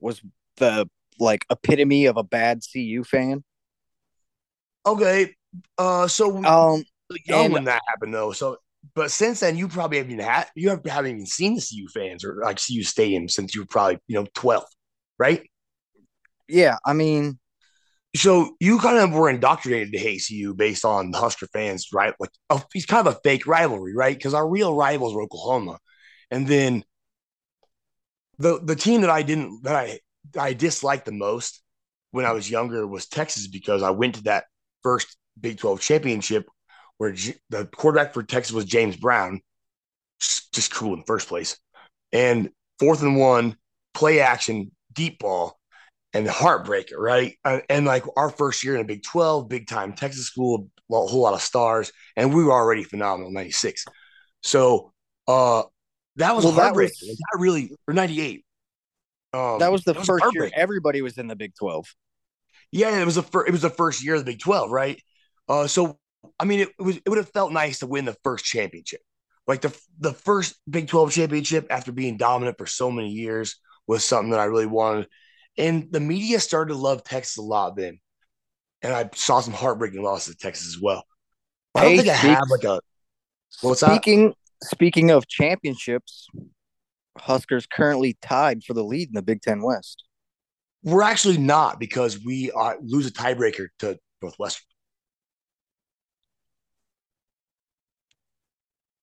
was 0.00 0.20
the 0.56 0.88
like 1.18 1.44
epitome 1.50 2.06
of 2.06 2.16
a 2.16 2.22
bad 2.24 2.60
CU 2.62 3.04
fan. 3.04 3.44
Okay. 4.86 5.34
Uh, 5.78 6.06
so 6.08 6.36
Um, 6.44 6.84
young 7.26 7.46
and- 7.46 7.54
when 7.54 7.64
that 7.64 7.82
happened 7.88 8.14
though. 8.14 8.32
So, 8.32 8.58
but 8.94 9.10
since 9.10 9.40
then, 9.40 9.56
you 9.56 9.68
probably 9.68 9.98
haven't 9.98 10.12
even 10.12 10.24
had 10.24 10.46
you 10.54 10.70
have, 10.70 10.84
haven't 10.84 11.12
even 11.12 11.26
seen 11.26 11.54
the 11.54 11.60
CU 11.62 11.88
fans 11.88 12.24
or 12.24 12.40
like 12.42 12.58
CU 12.58 12.82
Stadium 12.82 13.28
since 13.28 13.54
you 13.54 13.62
were 13.62 13.66
probably 13.66 13.98
you 14.08 14.16
know 14.16 14.26
twelve, 14.34 14.66
right? 15.18 15.42
yeah, 16.48 16.76
I 16.84 16.92
mean, 16.92 17.38
So 18.16 18.56
you 18.60 18.78
kind 18.78 18.98
of 18.98 19.12
were 19.12 19.30
indoctrinated 19.30 19.92
to 19.92 19.98
hate 19.98 20.22
CU 20.28 20.54
based 20.54 20.84
on 20.84 21.10
the 21.10 21.18
Husker 21.18 21.46
fans, 21.52 21.88
right? 21.92 22.14
Like, 22.20 22.30
oh, 22.50 22.62
it's 22.74 22.86
kind 22.86 23.06
of 23.06 23.14
a 23.16 23.20
fake 23.24 23.46
rivalry, 23.46 23.94
right? 23.94 24.16
Because 24.16 24.34
our 24.34 24.48
real 24.48 24.74
rivals 24.74 25.14
were 25.14 25.22
Oklahoma, 25.22 25.78
and 26.30 26.46
then 26.48 26.84
the 28.38 28.60
the 28.62 28.76
team 28.76 29.02
that 29.02 29.10
I 29.10 29.22
didn't 29.22 29.62
that 29.64 29.76
I 29.76 30.00
I 30.38 30.52
disliked 30.54 31.04
the 31.06 31.12
most 31.12 31.62
when 32.10 32.24
I 32.24 32.32
was 32.32 32.50
younger 32.50 32.86
was 32.86 33.06
Texas 33.06 33.46
because 33.48 33.82
I 33.82 33.90
went 33.90 34.16
to 34.16 34.22
that 34.24 34.44
first 34.82 35.16
Big 35.40 35.58
Twelve 35.58 35.80
championship 35.80 36.46
where 36.98 37.12
J- 37.12 37.36
the 37.50 37.66
quarterback 37.66 38.14
for 38.14 38.22
Texas 38.22 38.52
was 38.52 38.64
James 38.64 38.96
Brown, 38.96 39.40
just, 40.20 40.52
just 40.54 40.74
cool 40.74 40.94
in 40.94 41.00
the 41.00 41.06
first 41.06 41.28
place, 41.28 41.58
and 42.12 42.50
fourth 42.78 43.02
and 43.02 43.16
one, 43.18 43.56
play 43.94 44.20
action, 44.20 44.70
deep 44.92 45.18
ball 45.20 45.58
and 46.12 46.26
the 46.26 46.30
heartbreaker, 46.30 46.96
right? 46.98 47.36
And, 47.44 47.62
and 47.68 47.86
like 47.86 48.04
our 48.16 48.30
first 48.30 48.64
year 48.64 48.74
in 48.74 48.80
a 48.80 48.84
Big 48.84 49.02
12, 49.02 49.48
big 49.48 49.66
time 49.66 49.92
Texas 49.92 50.26
school, 50.26 50.68
a 50.90 50.94
whole 50.94 51.22
lot 51.22 51.34
of 51.34 51.42
stars, 51.42 51.92
and 52.16 52.34
we 52.34 52.44
were 52.44 52.52
already 52.52 52.84
phenomenal, 52.84 53.32
96. 53.32 53.84
So 54.42 54.92
uh 55.28 55.64
that 56.16 56.34
was 56.36 56.44
Well, 56.44 56.54
that 56.54 56.62
heartbreaking. 56.62 57.08
was- 57.08 57.16
That, 57.18 57.38
really 57.40 57.72
or 57.88 57.94
98. 57.94 58.44
Um, 59.32 59.58
that 59.58 59.72
was 59.72 59.82
the 59.84 59.92
it 59.92 60.04
first 60.04 60.24
year 60.32 60.50
everybody 60.54 61.02
was 61.02 61.18
in 61.18 61.26
the 61.26 61.36
Big 61.36 61.54
12. 61.58 61.86
Yeah, 62.70 63.00
it 63.00 63.04
was 63.04 63.16
the 63.16 63.22
first 63.22 63.48
it 63.48 63.52
was 63.52 63.62
the 63.62 63.70
first 63.70 64.04
year 64.04 64.14
of 64.14 64.20
the 64.24 64.32
Big 64.32 64.40
12, 64.40 64.70
right? 64.70 65.00
Uh 65.48 65.66
so 65.66 65.98
I 66.38 66.44
mean 66.44 66.60
it, 66.60 66.68
was 66.78 66.96
it 66.98 67.08
would 67.08 67.18
have 67.18 67.30
felt 67.30 67.52
nice 67.52 67.80
to 67.80 67.86
win 67.86 68.04
the 68.04 68.16
first 68.24 68.44
championship. 68.44 69.00
Like 69.46 69.60
the 69.60 69.76
the 69.98 70.12
first 70.12 70.56
Big 70.68 70.88
12 70.88 71.12
championship 71.12 71.66
after 71.70 71.92
being 71.92 72.16
dominant 72.16 72.58
for 72.58 72.66
so 72.66 72.90
many 72.90 73.10
years 73.10 73.56
was 73.86 74.04
something 74.04 74.30
that 74.30 74.40
I 74.40 74.44
really 74.44 74.66
wanted. 74.66 75.08
And 75.58 75.88
the 75.92 76.00
media 76.00 76.40
started 76.40 76.72
to 76.72 76.78
love 76.78 77.04
Texas 77.04 77.36
a 77.36 77.42
lot 77.42 77.76
then. 77.76 77.98
And 78.82 78.92
I 78.92 79.10
saw 79.14 79.40
some 79.40 79.54
heartbreaking 79.54 80.02
losses 80.02 80.34
to 80.36 80.40
Texas 80.40 80.68
as 80.68 80.80
well. 80.80 81.04
I 81.74 81.82
don't 81.82 81.90
Hey, 81.92 81.96
think 81.98 82.08
I 82.08 82.12
have 82.14 82.44
like 82.50 82.64
a 82.64 82.80
what's 83.62 83.80
that? 83.80 84.02
Speaking 84.62 85.10
of 85.10 85.26
championships, 85.26 86.28
Huskers 87.18 87.66
currently 87.66 88.16
tied 88.22 88.64
for 88.64 88.74
the 88.74 88.82
lead 88.84 89.08
in 89.08 89.14
the 89.14 89.22
Big 89.22 89.42
Ten 89.42 89.62
West. 89.62 90.04
We're 90.82 91.02
actually 91.02 91.38
not 91.38 91.78
because 91.80 92.22
we 92.22 92.50
uh, 92.52 92.74
lose 92.82 93.06
a 93.06 93.10
tiebreaker 93.12 93.68
to 93.80 93.98
Northwestern. 94.20 94.64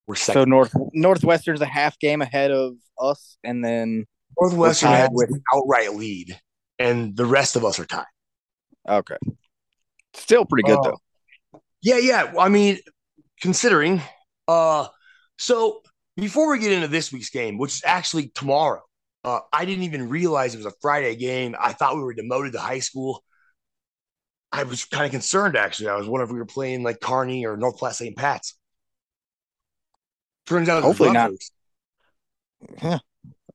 We're 0.08 0.16
second. 0.16 0.42
So. 0.42 0.46
North 0.46 0.74
Northwestern's 0.94 1.62
a 1.62 1.66
half 1.66 1.98
game 2.00 2.22
ahead 2.22 2.52
of 2.52 2.76
us, 3.00 3.38
and 3.44 3.64
then 3.64 4.06
Northwestern 4.40 4.90
has 4.90 5.10
with- 5.12 5.30
an 5.30 5.42
outright 5.54 5.94
lead, 5.96 6.40
and 6.80 7.16
the 7.16 7.26
rest 7.26 7.56
of 7.56 7.64
us 7.66 7.80
are 7.80 7.86
tied. 7.86 8.06
okay, 8.88 9.18
still 10.14 10.46
pretty 10.46 10.64
good 10.68 10.80
Oh. 10.80 10.98
though. 11.54 11.62
Yeah, 11.82 11.98
yeah. 11.98 12.34
I 12.38 12.50
mean, 12.50 12.80
considering. 13.42 14.02
Uh, 14.48 14.88
so 15.42 15.82
before 16.18 16.52
we 16.52 16.60
get 16.60 16.72
into 16.72 16.88
this 16.88 17.12
week's 17.12 17.30
game, 17.32 17.58
which 17.58 17.74
is 17.74 17.82
actually 17.86 18.28
tomorrow, 18.30 18.82
uh, 19.24 19.40
I 19.52 19.66
didn't 19.66 19.84
even 19.86 20.08
realize 20.10 20.54
it 20.54 20.58
was 20.58 20.66
a 20.68 20.74
Friday 20.82 21.16
game. 21.16 21.56
I 21.60 21.74
thought 21.74 21.96
we 21.96 22.04
were 22.04 22.14
demoted 22.14 22.54
to 22.54 22.60
high 22.60 22.80
school. 22.80 23.24
I 24.52 24.64
was 24.64 24.86
kind 24.86 25.06
of 25.06 25.12
concerned 25.12 25.56
actually. 25.56 25.90
I 25.90 25.96
was 25.96 26.08
wondering 26.08 26.30
if 26.30 26.34
we 26.34 26.40
were 26.40 26.46
playing 26.46 26.84
like 26.84 27.00
Kearney 27.00 27.46
or 27.46 27.58
North 27.58 27.78
Platte 27.78 27.96
St. 27.96 28.16
Pat's. 28.16 28.56
Turns 30.46 30.70
out 30.70 30.84
Hopefully 30.84 31.12
not. 31.12 31.32
Rutgers. 32.82 33.02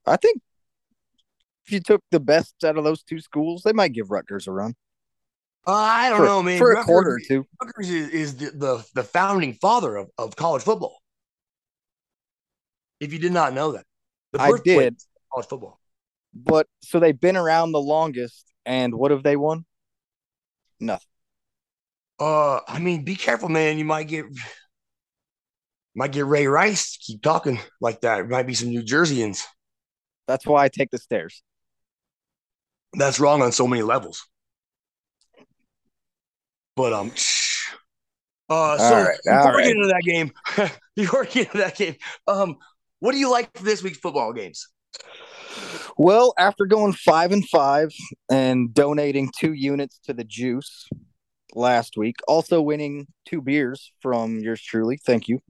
I 0.07 0.17
think 0.17 0.41
if 1.67 1.73
you 1.73 1.81
took 1.81 2.01
the 2.11 2.21
best 2.21 2.55
out 2.65 2.79
of 2.79 2.85
those 2.85 3.03
two 3.03 3.21
schools, 3.21 3.63
they 3.65 3.73
might 3.73 3.93
give 3.93 4.11
Rutgers 4.11 4.47
a 4.47 4.53
run 4.53 4.75
Uh, 5.67 5.73
I 5.73 6.09
don't 6.09 6.19
for, 6.19 6.25
know, 6.25 6.43
man. 6.43 6.59
for 6.59 6.71
a 6.73 6.75
Rutgers- 6.77 6.87
quarter 6.87 7.11
or 7.11 7.21
two. 7.21 7.45
Rutgers 7.63 7.91
is, 7.91 8.09
is 8.11 8.37
the, 8.37 8.51
the 8.53 8.87
the 8.95 9.03
founding 9.05 9.55
father 9.55 9.97
of, 9.97 10.09
of 10.17 10.35
college 10.37 10.63
football. 10.63 10.99
If 13.01 13.13
you 13.13 13.19
did 13.19 13.33
not 13.33 13.53
know 13.53 13.73
that, 13.73 13.85
the 14.33 14.41
I 14.41 14.53
did. 14.65 14.97
college 15.33 15.49
football. 15.49 15.81
But 16.35 16.67
so 16.81 17.01
they've 17.01 17.19
been 17.19 17.37
around 17.37 17.73
the 17.73 17.81
longest, 17.81 18.45
and 18.65 18.95
what 18.95 19.11
have 19.11 19.23
they 19.23 19.37
won? 19.37 19.65
Nothing. 20.81 21.07
Uh, 22.19 22.61
I 22.67 22.79
mean, 22.79 23.05
be 23.05 23.17
careful, 23.17 23.49
man. 23.49 23.79
You 23.79 23.85
might 23.85 24.09
get 24.09 24.27
might 25.95 26.13
get 26.13 26.27
Ray 26.27 26.47
Rice. 26.47 26.99
Keep 26.99 27.23
talking 27.23 27.59
like 27.81 28.03
that. 28.03 28.21
It 28.21 28.29
might 28.29 28.47
be 28.47 28.55
some 28.55 28.69
New 28.69 28.83
Jerseyans. 28.83 29.43
That's 30.27 30.47
why 30.47 30.65
I 30.65 30.69
take 30.69 30.91
the 30.91 30.99
stairs. 30.99 31.43
That's 32.93 33.21
wrong 33.21 33.43
on 33.43 33.53
so 33.53 33.67
many 33.67 33.83
levels. 33.83 34.27
But 36.77 36.93
um, 36.93 37.13
uh, 38.49 38.79
so 38.79 39.03
right, 39.03 39.17
before 39.25 39.51
all 39.51 39.57
we 39.57 39.63
get 39.63 39.77
into 39.77 39.89
that 39.89 40.03
game, 40.05 40.33
before 40.97 41.21
we 41.23 41.27
get 41.29 41.47
into 41.47 41.59
that 41.59 41.77
game, 41.77 41.97
um, 42.27 42.57
what 43.01 43.13
do 43.13 43.19
you 43.19 43.31
like 43.31 43.57
for 43.57 43.65
this 43.65 43.83
week's 43.83 43.99
football 43.99 44.33
games? 44.33 44.67
Well, 45.99 46.35
after 46.39 46.67
going 46.67 46.93
five 46.93 47.33
and 47.33 47.47
five 47.49 47.91
and 48.31 48.73
donating 48.75 49.31
two 49.39 49.53
units 49.53 49.99
to 50.05 50.13
the 50.13 50.25
juice 50.25 50.89
last 51.55 51.97
week, 51.97 52.17
also 52.29 52.61
winning 52.61 53.07
two 53.25 53.41
beers 53.41 53.93
from 54.01 54.41
yours 54.41 54.61
truly. 54.61 54.99
Thank 55.07 55.29
you. 55.29 55.41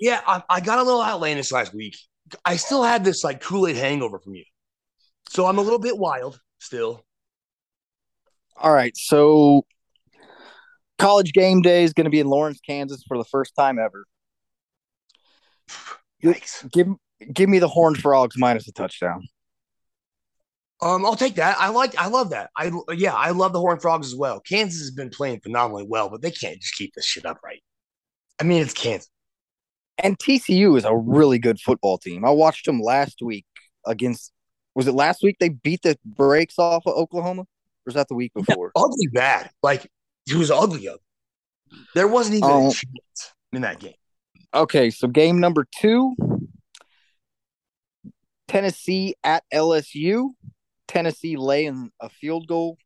Yeah, 0.00 0.20
I, 0.26 0.42
I 0.48 0.60
got 0.60 0.78
a 0.78 0.82
little 0.82 1.02
outlandish 1.02 1.52
last 1.52 1.74
week. 1.74 1.96
I 2.44 2.56
still 2.56 2.82
had 2.82 3.04
this 3.04 3.24
like 3.24 3.40
Kool 3.40 3.66
Aid 3.66 3.76
hangover 3.76 4.18
from 4.18 4.34
you, 4.34 4.44
so 5.28 5.46
I'm 5.46 5.58
a 5.58 5.62
little 5.62 5.80
bit 5.80 5.98
wild 5.98 6.40
still. 6.58 7.04
All 8.56 8.72
right, 8.72 8.96
so 8.96 9.66
college 10.98 11.32
game 11.32 11.60
day 11.60 11.82
is 11.82 11.92
going 11.92 12.04
to 12.04 12.10
be 12.10 12.20
in 12.20 12.28
Lawrence, 12.28 12.60
Kansas 12.64 13.02
for 13.06 13.18
the 13.18 13.24
first 13.24 13.54
time 13.54 13.78
ever. 13.78 14.04
Yikes. 16.22 16.70
Give 16.70 16.88
give 17.32 17.48
me 17.48 17.58
the 17.58 17.68
Horned 17.68 17.98
Frogs 17.98 18.36
minus 18.38 18.68
a 18.68 18.72
touchdown. 18.72 19.26
Um, 20.82 21.04
I'll 21.04 21.16
take 21.16 21.34
that. 21.34 21.56
I 21.60 21.68
like, 21.68 21.94
I 21.98 22.06
love 22.08 22.30
that. 22.30 22.50
I 22.56 22.70
yeah, 22.92 23.12
I 23.14 23.30
love 23.30 23.52
the 23.52 23.60
Horned 23.60 23.82
Frogs 23.82 24.06
as 24.06 24.16
well. 24.16 24.40
Kansas 24.40 24.80
has 24.80 24.90
been 24.90 25.10
playing 25.10 25.40
phenomenally 25.40 25.84
well, 25.86 26.08
but 26.08 26.22
they 26.22 26.30
can't 26.30 26.58
just 26.60 26.74
keep 26.74 26.94
this 26.94 27.04
shit 27.04 27.26
up, 27.26 27.38
right? 27.44 27.62
I 28.40 28.44
mean, 28.44 28.62
it's 28.62 28.72
Kansas. 28.72 29.10
And 30.02 30.18
TCU 30.18 30.78
is 30.78 30.86
a 30.86 30.96
really 30.96 31.38
good 31.38 31.60
football 31.60 31.98
team. 31.98 32.24
I 32.24 32.30
watched 32.30 32.64
them 32.64 32.80
last 32.80 33.20
week 33.20 33.44
against. 33.86 34.32
Was 34.74 34.86
it 34.86 34.92
last 34.92 35.22
week 35.22 35.36
they 35.38 35.50
beat 35.50 35.82
the 35.82 35.98
brakes 36.06 36.54
off 36.58 36.84
of 36.86 36.94
Oklahoma? 36.94 37.42
Or 37.42 37.46
was 37.84 37.94
that 37.96 38.08
the 38.08 38.14
week 38.14 38.32
before? 38.32 38.72
Ugly 38.74 39.08
bad. 39.12 39.50
Like 39.62 39.86
it 40.26 40.36
was 40.36 40.50
ugly. 40.50 40.88
ugly. 40.88 41.02
There 41.94 42.08
wasn't 42.08 42.36
even 42.36 42.48
Oh. 42.50 42.68
a 42.68 42.72
chance 42.72 43.34
in 43.52 43.62
that 43.62 43.80
game. 43.80 43.92
Okay, 44.52 44.90
so 44.90 45.06
game 45.06 45.38
number 45.38 45.66
two 45.80 46.16
Tennessee 48.48 49.14
at 49.22 49.44
LSU. 49.54 50.30
Tennessee 50.88 51.36
laying 51.36 51.92
a 52.00 52.08
field 52.08 52.48
goal. 52.48 52.76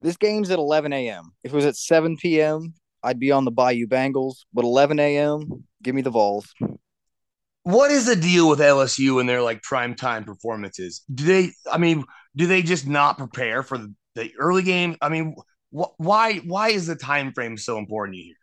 This 0.00 0.16
game's 0.16 0.50
at 0.50 0.60
11 0.60 0.92
a.m. 0.92 1.32
If 1.42 1.52
it 1.52 1.56
was 1.56 1.66
at 1.66 1.76
7 1.76 2.16
p.m., 2.16 2.74
I'd 3.02 3.18
be 3.18 3.32
on 3.32 3.44
the 3.44 3.50
Bayou 3.50 3.86
Bengals, 3.88 4.44
but 4.54 4.64
11 4.64 5.00
a.m., 5.00 5.64
give 5.82 5.94
me 5.94 6.02
the 6.02 6.10
Vols. 6.10 6.54
What 7.64 7.90
is 7.90 8.06
the 8.06 8.16
deal 8.16 8.48
with 8.48 8.60
LSU 8.60 9.20
and 9.20 9.28
their 9.28 9.42
like 9.42 9.62
prime 9.62 9.94
time 9.94 10.24
performances? 10.24 11.02
Do 11.12 11.24
they? 11.24 11.50
I 11.70 11.78
mean, 11.78 12.04
do 12.36 12.46
they 12.46 12.62
just 12.62 12.86
not 12.86 13.18
prepare 13.18 13.62
for 13.62 13.78
the, 14.14 14.32
early 14.38 14.62
game? 14.62 14.96
I 15.02 15.08
mean, 15.08 15.34
wh- 15.76 15.98
why? 15.98 16.36
Why 16.38 16.70
is 16.70 16.86
the 16.86 16.96
time 16.96 17.32
frame 17.32 17.58
so 17.58 17.76
important 17.76 18.18
you? 18.18 18.34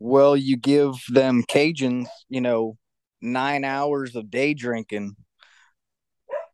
Well, 0.00 0.36
you 0.36 0.56
give 0.56 0.94
them 1.10 1.44
Cajuns, 1.44 2.08
you 2.28 2.40
know, 2.40 2.76
nine 3.20 3.64
hours 3.64 4.16
of 4.16 4.30
day 4.30 4.54
drinking. 4.54 5.14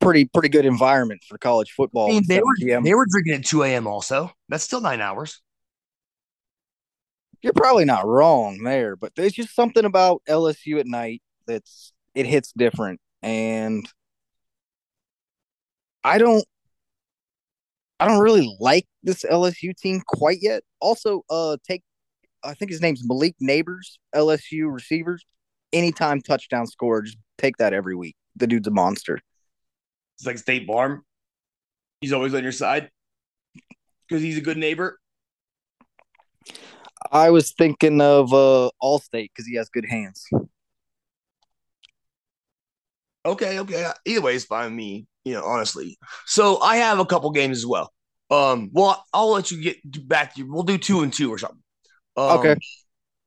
Pretty, 0.00 0.26
pretty 0.26 0.48
good 0.50 0.66
environment 0.66 1.22
for 1.26 1.38
college 1.38 1.72
football. 1.72 2.10
I 2.10 2.12
mean, 2.14 2.24
they 2.28 2.40
were 2.40 2.82
they 2.82 2.94
were 2.94 3.06
drinking 3.08 3.34
at 3.34 3.44
two 3.44 3.62
a.m. 3.62 3.86
Also, 3.86 4.30
that's 4.48 4.64
still 4.64 4.80
nine 4.80 5.00
hours. 5.00 5.40
You're 7.40 7.52
probably 7.52 7.84
not 7.84 8.06
wrong 8.06 8.62
there, 8.64 8.96
but 8.96 9.12
there's 9.14 9.32
just 9.32 9.54
something 9.54 9.84
about 9.84 10.22
LSU 10.28 10.78
at 10.78 10.86
night 10.86 11.22
that's 11.46 11.92
it 12.14 12.26
hits 12.26 12.52
different. 12.52 13.00
And 13.22 13.88
I 16.04 16.18
don't 16.18 16.44
I 17.98 18.06
don't 18.08 18.20
really 18.20 18.54
like 18.60 18.86
this 19.02 19.24
LSU 19.24 19.72
team 19.72 20.02
quite 20.06 20.38
yet. 20.42 20.62
Also, 20.80 21.22
uh 21.30 21.56
take 21.66 21.82
I 22.46 22.54
think 22.54 22.70
his 22.70 22.80
name's 22.80 23.02
Malik 23.06 23.34
Nabers, 23.42 23.98
LSU 24.14 24.72
receivers. 24.72 25.24
Anytime 25.72 26.20
touchdown 26.22 26.66
score, 26.66 27.02
just 27.02 27.18
take 27.38 27.56
that 27.58 27.72
every 27.72 27.96
week. 27.96 28.16
The 28.36 28.46
dude's 28.46 28.68
a 28.68 28.70
monster. 28.70 29.20
It's 30.16 30.26
like 30.26 30.38
State 30.38 30.66
Farm. 30.66 31.04
He's 32.00 32.12
always 32.12 32.34
on 32.34 32.42
your 32.42 32.52
side 32.52 32.90
because 34.08 34.22
he's 34.22 34.38
a 34.38 34.42
good 34.42 34.56
neighbor. 34.56 34.98
I 37.10 37.30
was 37.30 37.52
thinking 37.52 38.00
of 38.00 38.32
uh 38.32 38.70
Allstate 38.82 39.30
because 39.34 39.46
he 39.46 39.56
has 39.56 39.68
good 39.68 39.86
hands. 39.88 40.26
Okay, 43.24 43.58
okay. 43.58 43.90
Either 44.04 44.20
way, 44.20 44.36
it's 44.36 44.44
fine 44.44 44.66
with 44.66 44.74
me. 44.74 45.06
You 45.24 45.34
know, 45.34 45.44
honestly. 45.44 45.98
So 46.26 46.60
I 46.60 46.76
have 46.76 47.00
a 47.00 47.04
couple 47.04 47.30
games 47.32 47.58
as 47.58 47.66
well. 47.66 47.92
Um, 48.30 48.70
well, 48.72 49.04
I'll 49.12 49.32
let 49.32 49.50
you 49.50 49.60
get 49.60 50.08
back 50.08 50.34
to 50.34 50.40
you. 50.40 50.52
We'll 50.52 50.62
do 50.62 50.78
two 50.78 51.02
and 51.02 51.12
two 51.12 51.32
or 51.32 51.38
something. 51.38 51.62
Um, 52.16 52.38
Okay. 52.38 52.56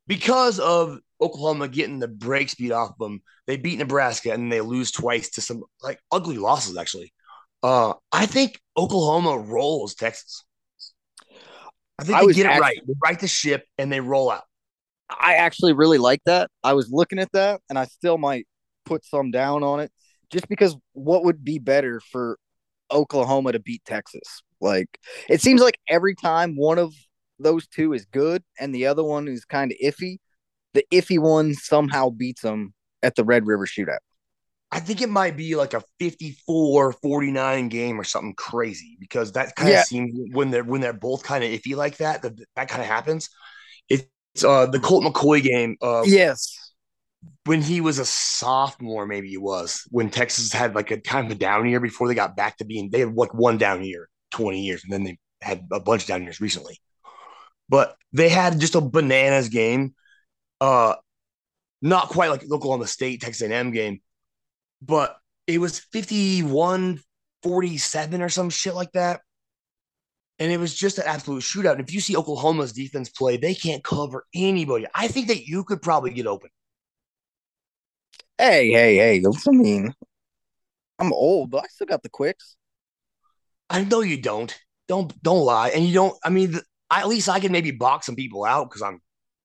Because 0.06 0.58
of 0.58 0.98
Oklahoma 1.20 1.68
getting 1.68 2.00
the 2.00 2.08
break 2.08 2.48
speed 2.48 2.72
off 2.72 2.98
them, 2.98 3.22
they 3.46 3.56
beat 3.56 3.78
Nebraska 3.78 4.32
and 4.32 4.50
they 4.50 4.60
lose 4.60 4.90
twice 4.90 5.30
to 5.30 5.40
some 5.40 5.62
like 5.82 6.00
ugly 6.10 6.36
losses. 6.36 6.76
Actually, 6.76 7.12
uh, 7.62 7.94
I 8.10 8.26
think 8.26 8.60
Oklahoma 8.76 9.38
rolls 9.38 9.94
Texas. 9.94 10.44
I 11.98 12.04
think 12.04 12.18
I 12.18 12.26
they 12.26 12.32
get 12.32 12.46
it 12.46 12.60
right. 12.60 12.80
They 12.86 12.94
right 13.04 13.20
the 13.20 13.28
ship 13.28 13.66
and 13.78 13.92
they 13.92 14.00
roll 14.00 14.30
out. 14.30 14.44
I 15.10 15.34
actually 15.34 15.72
really 15.72 15.98
like 15.98 16.22
that. 16.24 16.50
I 16.62 16.72
was 16.72 16.90
looking 16.90 17.18
at 17.18 17.32
that, 17.32 17.60
and 17.68 17.78
I 17.78 17.84
still 17.86 18.16
might 18.16 18.46
put 18.84 19.04
some 19.04 19.30
down 19.30 19.62
on 19.62 19.80
it, 19.80 19.90
just 20.30 20.48
because 20.48 20.76
what 20.92 21.24
would 21.24 21.44
be 21.44 21.58
better 21.58 22.00
for 22.00 22.38
Oklahoma 22.90 23.52
to 23.52 23.58
beat 23.60 23.84
Texas? 23.84 24.42
Like 24.60 24.98
it 25.28 25.40
seems 25.40 25.60
like 25.60 25.78
every 25.88 26.14
time 26.14 26.56
one 26.56 26.78
of 26.78 26.94
those 27.40 27.66
two 27.68 27.92
is 27.92 28.06
good 28.06 28.42
and 28.58 28.74
the 28.74 28.86
other 28.86 29.04
one 29.04 29.28
is 29.28 29.44
kind 29.44 29.72
of 29.72 29.78
iffy, 29.84 30.18
the 30.74 30.84
iffy 30.92 31.18
one 31.20 31.54
somehow 31.54 32.10
beats 32.10 32.42
them 32.42 32.74
at 33.02 33.16
the 33.16 33.24
Red 33.24 33.46
River 33.46 33.66
Shootout. 33.66 33.98
I 34.72 34.78
think 34.80 35.00
it 35.02 35.08
might 35.08 35.36
be 35.36 35.56
like 35.56 35.74
a 35.74 35.82
54-49 35.98 37.68
game 37.68 38.00
or 38.00 38.04
something 38.04 38.34
crazy 38.34 38.96
because 39.00 39.32
that 39.32 39.56
kind 39.56 39.74
of 39.74 39.80
Yeah. 39.80 39.80
seems 39.80 40.12
when 40.32 40.50
they're 40.50 40.62
when 40.64 40.80
they're 40.80 40.92
both 40.92 41.24
kind 41.24 41.42
of 41.42 41.50
iffy 41.50 41.74
like 41.74 41.96
that, 41.96 42.22
that 42.22 42.38
that 42.54 42.68
kind 42.68 42.80
of 42.80 42.86
happens. 42.86 43.28
It's 43.88 44.44
uh 44.44 44.66
the 44.66 44.80
Colt 44.80 45.04
McCoy 45.04 45.42
game 45.42 45.76
uh 45.82 46.06
Yes. 46.06 46.72
when 47.44 47.62
he 47.62 47.80
was 47.80 47.98
a 47.98 48.04
sophomore, 48.04 49.06
maybe 49.06 49.28
he 49.28 49.36
was, 49.36 49.82
when 49.90 50.10
Texas 50.10 50.52
had 50.52 50.74
like 50.74 50.90
a 50.90 51.00
kind 51.00 51.26
of 51.26 51.32
a 51.32 51.34
down 51.38 51.68
year 51.68 51.80
before 51.80 52.08
they 52.08 52.14
got 52.14 52.36
back 52.36 52.56
to 52.58 52.64
being 52.64 52.90
they 52.90 53.00
had 53.00 53.14
like 53.14 53.34
one 53.34 53.58
down 53.58 53.82
year, 53.84 54.08
20 54.30 54.62
years, 54.62 54.82
and 54.84 54.92
then 54.92 55.04
they 55.04 55.18
had 55.42 55.66
a 55.72 55.80
bunch 55.80 56.02
of 56.02 56.08
down 56.08 56.22
years 56.22 56.40
recently. 56.40 56.78
But 57.70 57.96
they 58.12 58.28
had 58.28 58.60
just 58.60 58.74
a 58.74 58.82
bananas 58.82 59.48
game. 59.48 59.94
Uh 60.60 60.96
not 61.80 62.08
quite 62.08 62.28
like 62.30 62.44
Oklahoma 62.50 62.86
State, 62.86 63.22
Texas 63.22 63.48
A&M 63.48 63.70
game, 63.70 64.02
but 64.82 65.16
it 65.46 65.58
was 65.58 65.78
51 65.78 67.00
47 67.42 68.22
or 68.22 68.28
some 68.28 68.50
shit 68.50 68.74
like 68.74 68.92
that. 68.92 69.20
And 70.38 70.50
it 70.50 70.58
was 70.58 70.74
just 70.74 70.98
an 70.98 71.04
absolute 71.06 71.42
shootout. 71.42 71.72
And 71.72 71.80
if 71.80 71.92
you 71.92 72.00
see 72.00 72.16
Oklahoma's 72.16 72.72
defense 72.72 73.10
play, 73.10 73.36
they 73.36 73.54
can't 73.54 73.84
cover 73.84 74.26
anybody. 74.34 74.86
I 74.94 75.08
think 75.08 75.28
that 75.28 75.46
you 75.46 75.64
could 75.64 75.82
probably 75.82 76.12
get 76.12 76.26
open. 76.26 76.50
Hey, 78.38 78.70
hey, 78.70 78.96
hey. 78.96 79.22
I 79.22 79.50
mean, 79.50 79.94
I'm 80.98 81.12
old, 81.12 81.50
but 81.50 81.64
I 81.64 81.66
still 81.68 81.86
got 81.86 82.02
the 82.02 82.08
quicks. 82.08 82.56
I 83.68 83.84
know 83.84 84.00
you 84.00 84.20
don't. 84.20 84.56
Don't 84.88 85.22
don't 85.22 85.44
lie. 85.44 85.68
And 85.68 85.84
you 85.84 85.92
don't. 85.94 86.16
I 86.24 86.30
mean, 86.30 86.52
th- 86.52 86.64
I, 86.90 87.00
at 87.00 87.08
least 87.08 87.28
I 87.28 87.40
can 87.40 87.52
maybe 87.52 87.70
box 87.70 88.06
some 88.06 88.16
people 88.16 88.44
out 88.44 88.68
because 88.68 88.82
I'm 88.82 89.00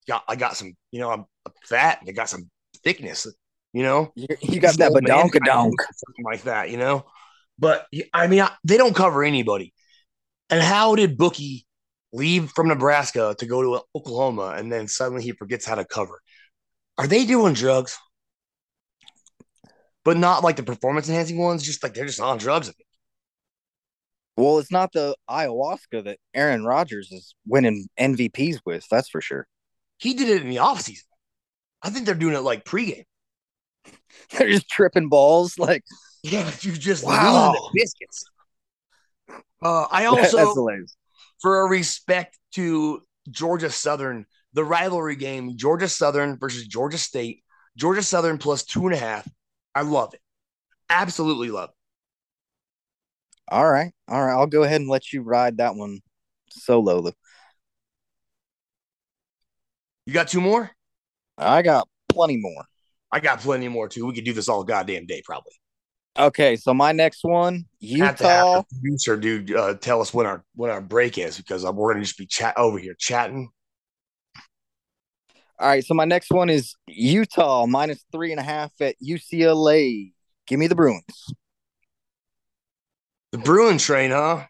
got 0.08 0.24
I 0.28 0.36
got 0.36 0.58
some. 0.58 0.74
You 0.92 1.00
know, 1.00 1.12
I'm 1.12 1.26
fat 1.66 2.00
and 2.02 2.10
I 2.10 2.14
got 2.14 2.30
some 2.30 2.50
thickness. 2.84 3.28
You 3.74 3.84
know, 3.84 4.12
You, 4.16 4.28
you 4.42 4.60
got 4.60 4.78
that 4.78 4.92
Old 4.92 5.04
man 5.04 5.30
badonka 5.30 5.40
donk. 5.46 5.74
something 5.82 6.26
like 6.26 6.44
that. 6.44 6.70
You 6.70 6.78
know, 6.78 7.06
but 7.60 7.86
I 8.14 8.28
mean, 8.28 8.42
I, 8.42 8.52
they 8.64 8.78
don't 8.78 8.96
cover 8.96 9.24
anybody. 9.24 9.74
And 10.50 10.62
how 10.62 10.96
did 10.96 11.18
Bookie 11.18 11.66
leave 12.14 12.52
from 12.52 12.68
Nebraska 12.68 13.36
to 13.40 13.46
go 13.46 13.62
to 13.62 13.82
Oklahoma 13.96 14.56
and 14.58 14.72
then 14.72 14.88
suddenly 14.88 15.24
he 15.24 15.32
forgets 15.34 15.66
how 15.66 15.76
to 15.76 15.86
cover? 15.86 16.22
Are 16.98 17.08
they 17.08 17.26
doing 17.26 17.54
drugs? 17.54 17.98
But 20.06 20.18
not 20.18 20.44
like 20.44 20.56
the 20.56 20.64
performance 20.64 21.10
enhancing 21.10 21.40
ones, 21.40 21.64
just 21.64 21.82
like 21.82 21.94
they're 21.96 22.06
just 22.06 22.22
on 22.22 22.38
drugs. 22.38 22.72
Well, 24.38 24.60
it's 24.60 24.72
not 24.72 24.92
the 24.92 25.16
ayahuasca 25.30 26.04
that 26.04 26.20
Aaron 26.34 26.66
Rodgers 26.66 27.12
is 27.12 27.34
winning 27.48 27.88
MVPs 28.00 28.60
with. 28.66 28.86
That's 28.92 29.10
for 29.10 29.22
sure. 29.22 29.48
He 29.98 30.14
did 30.14 30.28
it 30.30 30.42
in 30.42 30.50
the 30.50 30.58
offseason. 30.58 31.04
I 31.82 31.90
think 31.90 32.06
they're 32.06 32.16
doing 32.16 32.36
it 32.36 32.40
like 32.40 32.66
pregame. 32.66 33.06
They're 34.32 34.50
just 34.50 34.70
tripping 34.70 35.10
balls. 35.10 35.58
Like, 35.60 35.84
Yeah, 36.24 36.50
you 36.62 36.72
just 36.74 37.04
Wow. 37.04 37.52
the 37.54 37.80
biscuits. 37.80 38.26
Uh, 39.62 39.84
I 39.90 40.06
also, 40.06 40.56
for 41.42 41.62
a 41.62 41.70
respect 41.70 42.38
to 42.54 43.02
Georgia 43.30 43.70
Southern, 43.70 44.26
the 44.54 44.64
rivalry 44.64 45.16
game, 45.16 45.58
Georgia 45.58 45.88
Southern 45.90 46.38
versus 46.38 46.66
Georgia 46.68 46.98
State, 46.98 47.44
Georgia 47.78 48.04
Southern 48.04 48.38
plus 48.38 48.64
two 48.64 48.86
and 48.86 48.96
a 48.96 48.98
half. 48.98 49.28
I 49.74 49.82
love 49.82 50.14
it. 50.14 50.22
Absolutely 50.90 51.50
love 51.50 51.70
it. 51.70 51.76
All 53.48 53.70
right. 53.70 53.92
All 54.08 54.24
right. 54.24 54.34
I'll 54.34 54.48
go 54.48 54.64
ahead 54.64 54.82
and 54.82 54.90
let 54.90 55.14
you 55.14 55.22
ride 55.22 55.58
that 55.58 55.76
one 55.76 56.00
solo. 56.50 57.12
You 60.06 60.14
got 60.14 60.28
two 60.28 60.42
more? 60.42 60.72
I 61.38 61.62
got 61.62 61.88
plenty 62.10 62.38
more. 62.38 62.64
I 63.12 63.20
got 63.20 63.40
plenty 63.40 63.68
more 63.68 63.88
too. 63.88 64.06
We 64.06 64.14
could 64.14 64.26
do 64.26 64.34
this 64.34 64.50
all 64.50 64.64
goddamn 64.64 65.06
day, 65.06 65.22
probably. 65.26 65.54
Okay. 66.18 66.56
So, 66.56 66.74
my 66.74 66.92
next 66.92 67.24
one 67.24 67.66
Have 67.92 68.18
to 68.18 68.28
have 68.28 68.46
Utah. 68.46 68.64
the 68.70 68.76
producer 68.82 69.18
dude 69.18 69.56
uh, 69.56 69.76
tell 69.76 70.02
us 70.02 70.14
when 70.14 70.26
our 70.26 70.44
when 70.56 70.72
our 70.72 70.82
break 70.82 71.18
is 71.18 71.38
because 71.38 71.64
we're 71.66 71.94
gonna 71.94 72.04
just 72.04 72.18
be 72.18 72.26
chat 72.26 72.56
over 72.58 72.78
here 72.80 72.96
chatting. 72.98 73.50
All 75.60 75.68
right. 75.68 75.84
So, 75.84 75.94
my 75.94 76.06
next 76.06 76.32
one 76.32 76.50
is 76.50 76.76
Utah 76.88 77.66
minus 77.66 78.04
three 78.12 78.32
and 78.32 78.40
a 78.40 78.44
half 78.44 78.72
at 78.82 78.96
UCLA. 79.06 80.14
Give 80.48 80.60
me 80.60 80.68
the 80.68 80.76
Bruins. 80.76 81.04
The 83.36 83.42
Bruin 83.42 83.78
train, 83.78 84.12
huh? 84.12 84.46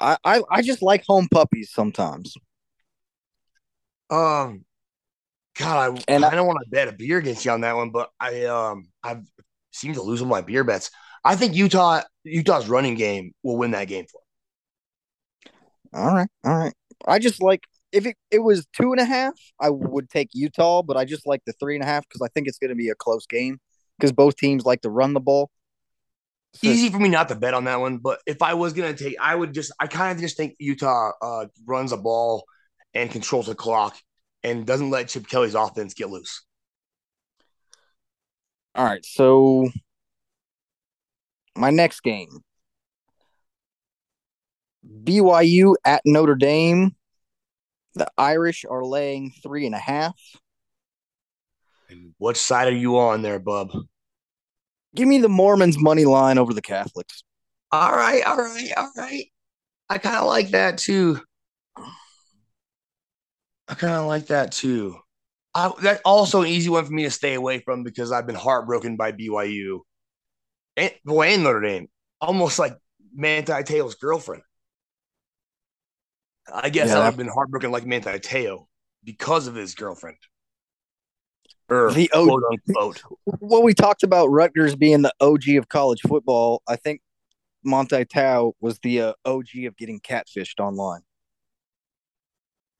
I, 0.00 0.16
I, 0.24 0.42
I 0.50 0.62
just 0.62 0.82
like 0.82 1.04
home 1.06 1.28
puppies 1.30 1.70
sometimes. 1.72 2.34
Um, 4.10 4.64
God, 5.56 5.96
I 5.96 6.04
And 6.08 6.24
I 6.24 6.34
don't 6.34 6.48
want 6.48 6.58
to 6.64 6.68
bet 6.68 6.88
a 6.88 6.92
beer 6.92 7.18
against 7.18 7.44
you 7.44 7.52
on 7.52 7.60
that 7.60 7.76
one, 7.76 7.90
but 7.90 8.10
I 8.18 8.46
um 8.46 8.88
I've 9.04 9.22
seemed 9.70 9.94
to 9.94 10.02
lose 10.02 10.22
all 10.22 10.26
my 10.26 10.40
beer 10.40 10.64
bets. 10.64 10.90
I 11.24 11.36
think 11.36 11.54
Utah 11.54 12.02
Utah's 12.24 12.68
running 12.68 12.96
game 12.96 13.30
will 13.44 13.56
win 13.56 13.70
that 13.70 13.84
game 13.84 14.06
for. 14.10 14.20
them. 15.92 16.02
All 16.02 16.12
right, 16.12 16.28
all 16.44 16.58
right. 16.58 16.74
I 17.06 17.20
just 17.20 17.40
like 17.40 17.62
if 17.92 18.06
it, 18.06 18.16
it 18.32 18.40
was 18.40 18.66
two 18.72 18.90
and 18.90 19.00
a 19.00 19.04
half, 19.04 19.34
I 19.60 19.70
would 19.70 20.10
take 20.10 20.30
Utah, 20.32 20.82
but 20.82 20.96
I 20.96 21.04
just 21.04 21.28
like 21.28 21.42
the 21.46 21.52
three 21.52 21.76
and 21.76 21.84
a 21.84 21.86
half 21.86 22.08
because 22.08 22.22
I 22.22 22.28
think 22.34 22.48
it's 22.48 22.58
going 22.58 22.70
to 22.70 22.74
be 22.74 22.88
a 22.88 22.96
close 22.96 23.24
game 23.26 23.60
because 24.00 24.10
both 24.10 24.34
teams 24.34 24.64
like 24.64 24.80
to 24.80 24.90
run 24.90 25.12
the 25.12 25.20
ball. 25.20 25.52
So- 26.54 26.68
Easy 26.68 26.90
for 26.90 26.98
me 26.98 27.08
not 27.08 27.28
to 27.28 27.34
bet 27.36 27.54
on 27.54 27.64
that 27.64 27.80
one, 27.80 27.98
but 27.98 28.20
if 28.26 28.42
I 28.42 28.54
was 28.54 28.72
gonna 28.72 28.94
take, 28.94 29.16
I 29.20 29.34
would 29.34 29.54
just 29.54 29.72
I 29.78 29.86
kind 29.86 30.16
of 30.16 30.20
just 30.20 30.36
think 30.36 30.56
Utah 30.58 31.12
uh 31.22 31.46
runs 31.64 31.90
the 31.90 31.96
ball 31.96 32.44
and 32.92 33.10
controls 33.10 33.46
the 33.46 33.54
clock 33.54 33.96
and 34.42 34.66
doesn't 34.66 34.90
let 34.90 35.08
Chip 35.08 35.28
Kelly's 35.28 35.54
offense 35.54 35.94
get 35.94 36.10
loose. 36.10 36.44
All 38.74 38.84
right, 38.84 39.04
so 39.04 39.68
my 41.56 41.70
next 41.70 42.00
game, 42.02 42.28
BYU 45.04 45.74
at 45.84 46.02
Notre 46.04 46.34
Dame. 46.36 46.94
The 47.94 48.06
Irish 48.16 48.64
are 48.70 48.84
laying 48.84 49.32
three 49.42 49.66
and 49.66 49.74
a 49.74 49.78
half. 49.78 50.14
And 51.88 52.14
which 52.18 52.36
side 52.36 52.68
are 52.68 52.76
you 52.76 52.98
on 52.98 53.22
there, 53.22 53.40
bub? 53.40 53.72
Give 54.94 55.06
me 55.06 55.18
the 55.18 55.28
Mormons 55.28 55.78
money 55.78 56.04
line 56.04 56.38
over 56.38 56.52
the 56.52 56.62
Catholics. 56.62 57.22
All 57.72 57.92
right, 57.92 58.24
all 58.24 58.36
right, 58.36 58.70
all 58.76 58.90
right. 58.96 59.26
I 59.88 59.98
kind 59.98 60.16
of 60.16 60.26
like 60.26 60.50
that 60.50 60.78
too. 60.78 61.20
I 63.68 63.74
kind 63.74 63.94
of 63.94 64.06
like 64.06 64.26
that 64.26 64.52
too. 64.52 64.98
I, 65.54 65.72
that's 65.80 66.00
also 66.04 66.42
an 66.42 66.48
easy 66.48 66.70
one 66.70 66.84
for 66.84 66.92
me 66.92 67.04
to 67.04 67.10
stay 67.10 67.34
away 67.34 67.60
from 67.60 67.82
because 67.82 68.12
I've 68.12 68.26
been 68.26 68.36
heartbroken 68.36 68.96
by 68.96 69.12
BYU 69.12 69.80
and 70.76 70.92
boy 71.04 71.28
and 71.28 71.44
Notre 71.44 71.60
Dame, 71.60 71.88
almost 72.20 72.58
like 72.58 72.76
Manti 73.14 73.52
Te'o's 73.52 73.96
girlfriend. 73.96 74.42
I 76.52 76.70
guess 76.70 76.88
Yeah. 76.88 77.00
I've 77.00 77.16
been 77.16 77.28
heartbroken 77.28 77.70
like 77.70 77.86
Manti 77.86 78.18
Te'o 78.18 78.66
because 79.04 79.46
of 79.46 79.54
his 79.54 79.74
girlfriend. 79.74 80.16
Or 81.70 81.92
The 81.92 82.10
O- 82.12 82.26
quote 82.26 82.42
unquote. 82.50 83.02
Well, 83.40 83.62
we 83.62 83.74
talked 83.74 84.02
about 84.02 84.26
Rutgers 84.26 84.74
being 84.74 85.02
the 85.02 85.14
OG 85.20 85.48
of 85.50 85.68
college 85.68 86.00
football. 86.00 86.62
I 86.66 86.76
think 86.76 87.00
Manti 87.62 88.04
Te'o 88.04 88.52
was 88.60 88.78
the 88.80 89.02
uh, 89.02 89.12
OG 89.24 89.64
of 89.66 89.76
getting 89.76 90.00
catfished 90.00 90.58
online. 90.58 91.02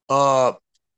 Uh, 0.09 0.53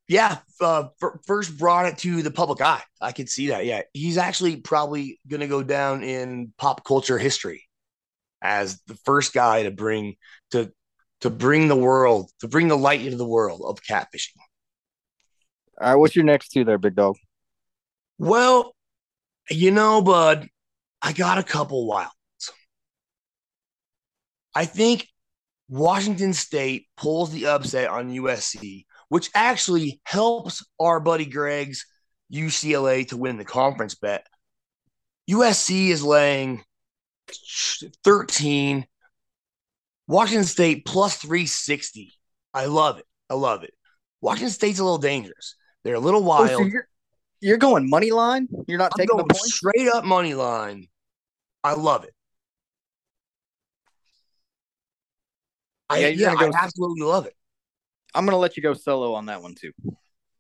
yeah. 0.08 0.38
Uh, 0.60 0.90
f- 1.02 1.20
first 1.26 1.58
brought 1.58 1.86
it 1.86 1.98
to 2.00 2.22
the 2.24 2.32
public 2.32 2.62
eye. 2.62 2.82
I 3.00 3.12
could 3.12 3.30
see 3.30 3.48
that. 3.48 3.66
Yeah, 3.66 3.84
he's 3.94 4.18
actually 4.18 4.58
probably 4.58 5.20
gonna 5.28 5.48
go 5.48 5.62
down 5.62 6.04
in 6.04 6.52
pop 6.58 6.84
culture 6.84 7.18
history 7.18 7.68
as 8.42 8.82
the 8.88 8.96
first 9.06 9.34
guy 9.34 9.64
to 9.64 9.72
bring 9.72 10.16
to 10.52 10.72
to 11.22 11.30
bring 11.30 11.68
the 11.68 11.76
world 11.76 12.32
to 12.40 12.48
bring 12.48 12.68
the 12.68 12.78
light 12.78 13.02
into 13.02 13.18
the 13.18 13.26
world 13.26 13.62
of 13.66 13.82
catfishing. 13.82 14.38
All 15.80 15.90
right, 15.90 15.96
what's 15.96 16.16
your 16.16 16.26
next 16.26 16.50
two 16.50 16.64
there, 16.64 16.78
big 16.78 16.96
dog? 16.96 17.18
Well, 18.18 18.76
you 19.50 19.72
know, 19.72 20.02
bud, 20.02 20.48
I 21.02 21.14
got 21.14 21.38
a 21.38 21.44
couple 21.44 21.86
wilds. 21.88 22.12
I 24.56 24.66
think 24.66 25.08
Washington 25.68 26.34
State 26.34 26.88
pulls 26.96 27.32
the 27.32 27.48
upset 27.48 27.90
on 27.90 28.12
USC, 28.12 28.86
which 29.10 29.30
actually 29.34 30.00
helps 30.04 30.66
our 30.80 31.00
buddy 31.00 31.26
Greg's 31.26 31.86
UCLA 32.32 33.08
to 33.10 33.18
win 33.18 33.38
the 33.38 33.46
conference 33.46 33.96
bet. 33.96 34.26
USC 35.30 35.90
is 35.90 36.04
laying 36.04 36.64
13. 38.04 38.86
Washington 40.08 40.46
State 40.46 40.86
plus 40.86 41.18
360. 41.18 42.14
I 42.54 42.66
love 42.66 43.00
it. 43.00 43.06
I 43.30 43.34
love 43.36 43.64
it. 43.64 43.74
Washington 44.22 44.52
State's 44.52 44.80
a 44.80 44.84
little 44.84 44.98
dangerous. 44.98 45.56
They're 45.84 45.96
a 45.96 46.00
little 46.00 46.24
wild. 46.24 46.50
Oh, 46.52 46.58
so 46.58 46.64
you're, 46.64 46.88
you're, 47.44 47.58
going 47.58 47.90
money 47.90 48.12
line? 48.12 48.48
You're 48.68 48.78
not 48.78 48.92
I'm 48.94 49.00
taking 49.00 49.18
the 49.18 49.24
points? 49.24 49.56
Straight 49.56 49.88
up 49.88 50.06
money 50.06 50.34
line. 50.34 50.88
I 51.64 51.74
love 51.74 52.04
it. 52.04 52.14
I, 55.90 56.00
yeah, 56.00 56.08
yeah 56.08 56.36
go, 56.36 56.52
I 56.52 56.64
absolutely 56.64 57.06
love 57.06 57.26
it. 57.26 57.36
I'm 58.16 58.26
to 58.28 58.38
let 58.38 58.58
you 58.58 58.64
go 58.64 58.74
solo 58.74 59.14
on 59.14 59.28
that 59.28 59.42
one 59.42 59.56
too. 59.56 59.72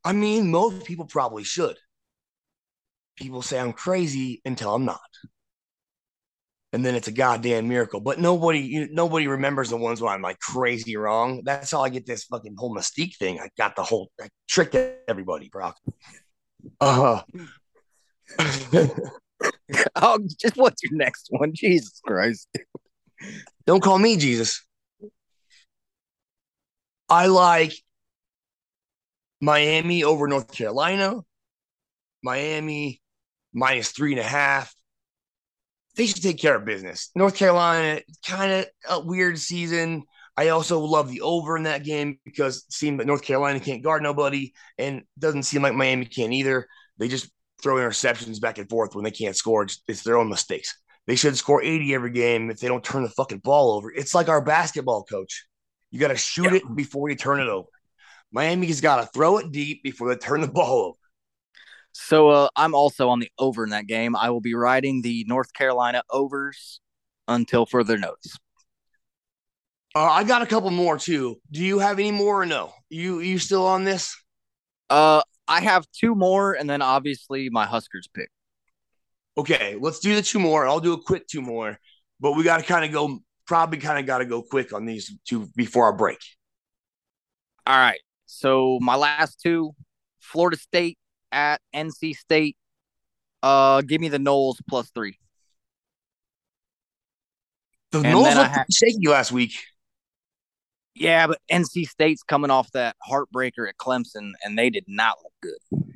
I 0.04 0.13
mean, 0.13 0.52
most 0.52 0.86
people 0.86 1.06
probably 1.06 1.44
should. 1.44 1.78
People 3.16 3.42
say 3.42 3.60
I'm 3.60 3.74
crazy 3.74 4.42
until 4.46 4.74
I'm 4.74 4.86
not 4.86 5.00
and 6.74 6.84
then 6.84 6.96
it's 6.96 7.08
a 7.08 7.12
goddamn 7.12 7.70
miracle. 7.70 8.02
But 8.02 8.20
nobody, 8.20 8.60
you, 8.60 8.89
nobody 8.92 9.28
remembers 9.28 9.70
the 9.70 9.78
ones 9.78 10.02
where 10.02 10.12
I'm 10.12 10.24
like 10.24 10.39
crazy 10.39 10.98
wrong. 10.98 11.44
That's 11.46 11.72
how 11.72 11.84
I 11.84 11.89
get 11.89 12.08
this 12.08 12.24
fucking 12.26 12.56
whole 12.58 12.76
mystique 12.76 13.16
thing. 13.18 13.39
I 13.39 13.50
got 13.58 13.76
the 13.76 13.84
whole 13.84 14.10
I 14.20 14.28
tricked 14.50 14.76
everybody, 15.08 15.50
Brock. 15.50 15.78
Uh 16.80 17.23
huh. 18.39 18.47
oh, 19.95 20.19
just 20.39 20.56
what's 20.56 20.84
your 20.84 20.97
next 20.97 21.28
one? 21.30 21.54
Jesus 21.54 22.02
Christ! 22.06 22.47
Don't 23.65 23.84
call 23.84 23.99
me 23.99 24.17
Jesus. 24.17 24.65
I 27.10 27.28
like 27.28 27.73
Miami 29.41 30.04
over 30.04 30.28
North 30.28 30.52
Carolina. 30.52 31.21
Miami 32.23 33.02
minus 33.54 33.89
three 33.89 34.13
and 34.13 34.19
a 34.19 34.23
half 34.23 34.73
they 35.95 36.08
should 36.08 36.23
take 36.23 36.39
care 36.39 36.56
of 36.56 36.65
business. 36.65 37.10
North 37.15 37.36
Carolina, 37.36 38.02
kind 38.26 38.52
of 38.52 38.65
a 38.89 38.99
weird 39.06 39.38
season. 39.38 40.04
I 40.36 40.50
also 40.50 40.80
love 40.80 41.10
the 41.10 41.22
over 41.22 41.58
in 41.58 41.63
that 41.63 41.84
game 41.84 42.19
because 42.26 42.58
it 42.58 42.74
seemed 42.74 43.00
that 43.00 43.08
North 43.08 43.22
Carolina 43.22 43.60
can't 43.60 43.84
guard 43.84 44.02
nobody, 44.02 44.54
and 44.78 45.04
doesn't 45.19 45.43
seem 45.43 45.62
like 45.62 45.76
Miami 45.76 46.06
can 46.06 46.34
either. 46.34 46.67
They 46.98 47.08
just 47.08 47.30
throw 47.62 47.76
interceptions 47.76 48.41
back 48.41 48.58
and 48.58 48.69
forth 48.69 48.96
when 48.96 49.04
they 49.04 49.12
can't 49.12 49.36
score. 49.36 49.67
It's 49.88 50.04
their 50.04 50.17
own 50.17 50.30
mistakes. 50.30 50.76
They 51.06 51.15
should 51.15 51.38
score 51.38 51.62
80 51.62 51.93
every 51.93 52.12
game 52.12 52.50
if 52.50 52.60
they 52.60 52.67
don't 52.67 52.84
turn 52.84 53.04
the 53.04 53.10
fucking 53.10 53.39
ball 53.39 53.74
over. 53.74 53.91
It's 53.91 54.15
like 54.15 54.30
our 54.30 54.41
basketball 54.41 55.04
coach. 55.04 55.46
You 55.91 56.00
got 56.00 56.08
to 56.10 56.15
shoot 56.15 56.46
yeah. 56.46 56.58
it 56.58 56.76
before 56.76 57.10
you 57.10 57.15
turn 57.15 57.39
it 57.39 57.48
over. 57.48 57.67
Miami's 58.32 58.82
got 58.82 58.98
to 58.98 59.06
throw 59.08 59.38
it 59.38 59.52
deep 59.52 59.84
before 59.84 60.10
they 60.10 60.15
turn 60.15 60.41
the 60.41 60.48
ball 60.52 60.88
over. 60.88 60.98
So 61.91 62.30
uh, 62.30 62.50
I'm 62.56 62.74
also 62.74 63.10
on 63.10 63.19
the 63.19 63.30
over 63.38 63.63
in 63.63 63.69
that 63.69 63.86
game. 63.86 64.15
I 64.15 64.32
will 64.32 64.41
be 64.41 64.56
riding 64.56 65.02
the 65.02 65.26
North 65.28 65.54
Carolina 65.54 66.02
overs 66.10 66.80
until 67.28 67.67
further 67.67 67.98
notice. 67.98 68.38
Uh, 69.95 70.10
I 70.10 70.23
got 70.23 70.41
a 70.41 70.45
couple 70.45 70.71
more 70.71 70.97
too. 70.97 71.39
Do 71.51 71.63
you 71.63 71.79
have 71.79 71.99
any 71.99 72.12
more 72.12 72.41
or 72.41 72.45
no? 72.45 72.73
You 72.89 73.19
you 73.19 73.38
still 73.38 73.65
on 73.65 73.84
this? 73.84 74.15
Uh, 74.89 75.21
I 75.47 75.62
have 75.62 75.86
two 75.91 76.15
more, 76.15 76.53
and 76.53 76.69
then 76.69 76.82
obviously 76.82 77.49
my 77.49 77.65
Huskers 77.65 78.08
pick. 78.13 78.29
Okay, 79.38 79.77
let's 79.79 79.99
do 79.99 80.15
the 80.15 80.21
two 80.21 80.39
more. 80.39 80.67
I'll 80.67 80.79
do 80.79 80.93
a 80.93 81.01
quick 81.01 81.27
two 81.27 81.41
more, 81.41 81.77
but 82.19 82.34
we 82.34 82.43
got 82.43 82.58
to 82.58 82.63
kind 82.63 82.86
of 82.86 82.91
go. 82.91 83.19
Probably 83.45 83.77
kind 83.77 83.99
of 83.99 84.06
got 84.06 84.19
to 84.19 84.25
go 84.25 84.41
quick 84.41 84.71
on 84.73 84.86
these 84.86 85.13
two 85.27 85.49
before 85.56 85.84
our 85.86 85.93
break. 85.93 86.19
All 87.67 87.75
right. 87.75 87.99
So 88.25 88.79
my 88.82 88.95
last 88.95 89.41
two: 89.41 89.75
Florida 90.19 90.58
State 90.58 90.97
at 91.32 91.62
NC 91.75 92.15
State. 92.15 92.58
Uh, 93.43 93.82
give 93.82 93.99
me 93.99 94.08
the 94.08 94.19
Noles 94.19 94.56
plus 94.67 94.89
three. 94.91 95.19
The 97.91 97.99
and 97.99 98.08
Noles 98.08 98.36
looked 98.36 98.56
ha- 98.56 98.65
shaky 98.71 99.08
last 99.08 99.32
week. 99.32 99.53
Yeah, 100.95 101.27
but 101.27 101.39
NC 101.51 101.88
State's 101.88 102.23
coming 102.23 102.51
off 102.51 102.71
that 102.73 102.95
heartbreaker 103.10 103.67
at 103.67 103.77
Clemson, 103.77 104.34
and 104.43 104.58
they 104.58 104.69
did 104.69 104.86
not 104.88 105.17
look 105.23 105.34
good. 105.41 105.95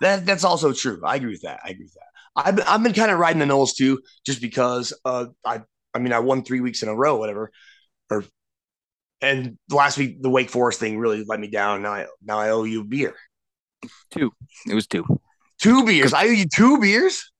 That 0.00 0.26
that's 0.26 0.44
also 0.44 0.72
true. 0.72 1.00
I 1.04 1.16
agree 1.16 1.32
with 1.32 1.42
that. 1.42 1.60
I 1.64 1.70
agree 1.70 1.84
with 1.84 1.94
that. 1.94 2.02
I've 2.36 2.56
been, 2.56 2.66
I've 2.66 2.82
been 2.82 2.92
kind 2.92 3.10
of 3.10 3.18
riding 3.18 3.40
the 3.40 3.46
Noles 3.46 3.74
too, 3.74 4.00
just 4.24 4.40
because 4.40 4.92
uh, 5.04 5.26
I 5.44 5.62
I 5.94 5.98
mean 5.98 6.12
I 6.12 6.20
won 6.20 6.42
three 6.42 6.60
weeks 6.60 6.82
in 6.82 6.88
a 6.88 6.94
row, 6.94 7.16
whatever, 7.16 7.50
or 8.10 8.24
and 9.20 9.58
last 9.70 9.98
week 9.98 10.22
the 10.22 10.30
Wake 10.30 10.50
Forest 10.50 10.80
thing 10.80 10.98
really 10.98 11.24
let 11.26 11.40
me 11.40 11.48
down. 11.48 11.82
Now 11.82 11.92
I 11.92 12.06
now 12.22 12.38
I 12.38 12.50
owe 12.50 12.64
you 12.64 12.84
beer. 12.84 13.14
Two. 14.10 14.32
It 14.66 14.74
was 14.74 14.86
two. 14.86 15.04
Two 15.60 15.84
beers. 15.84 16.12
I 16.12 16.26
owe 16.26 16.30
you 16.30 16.46
two 16.52 16.78
beers. 16.78 17.32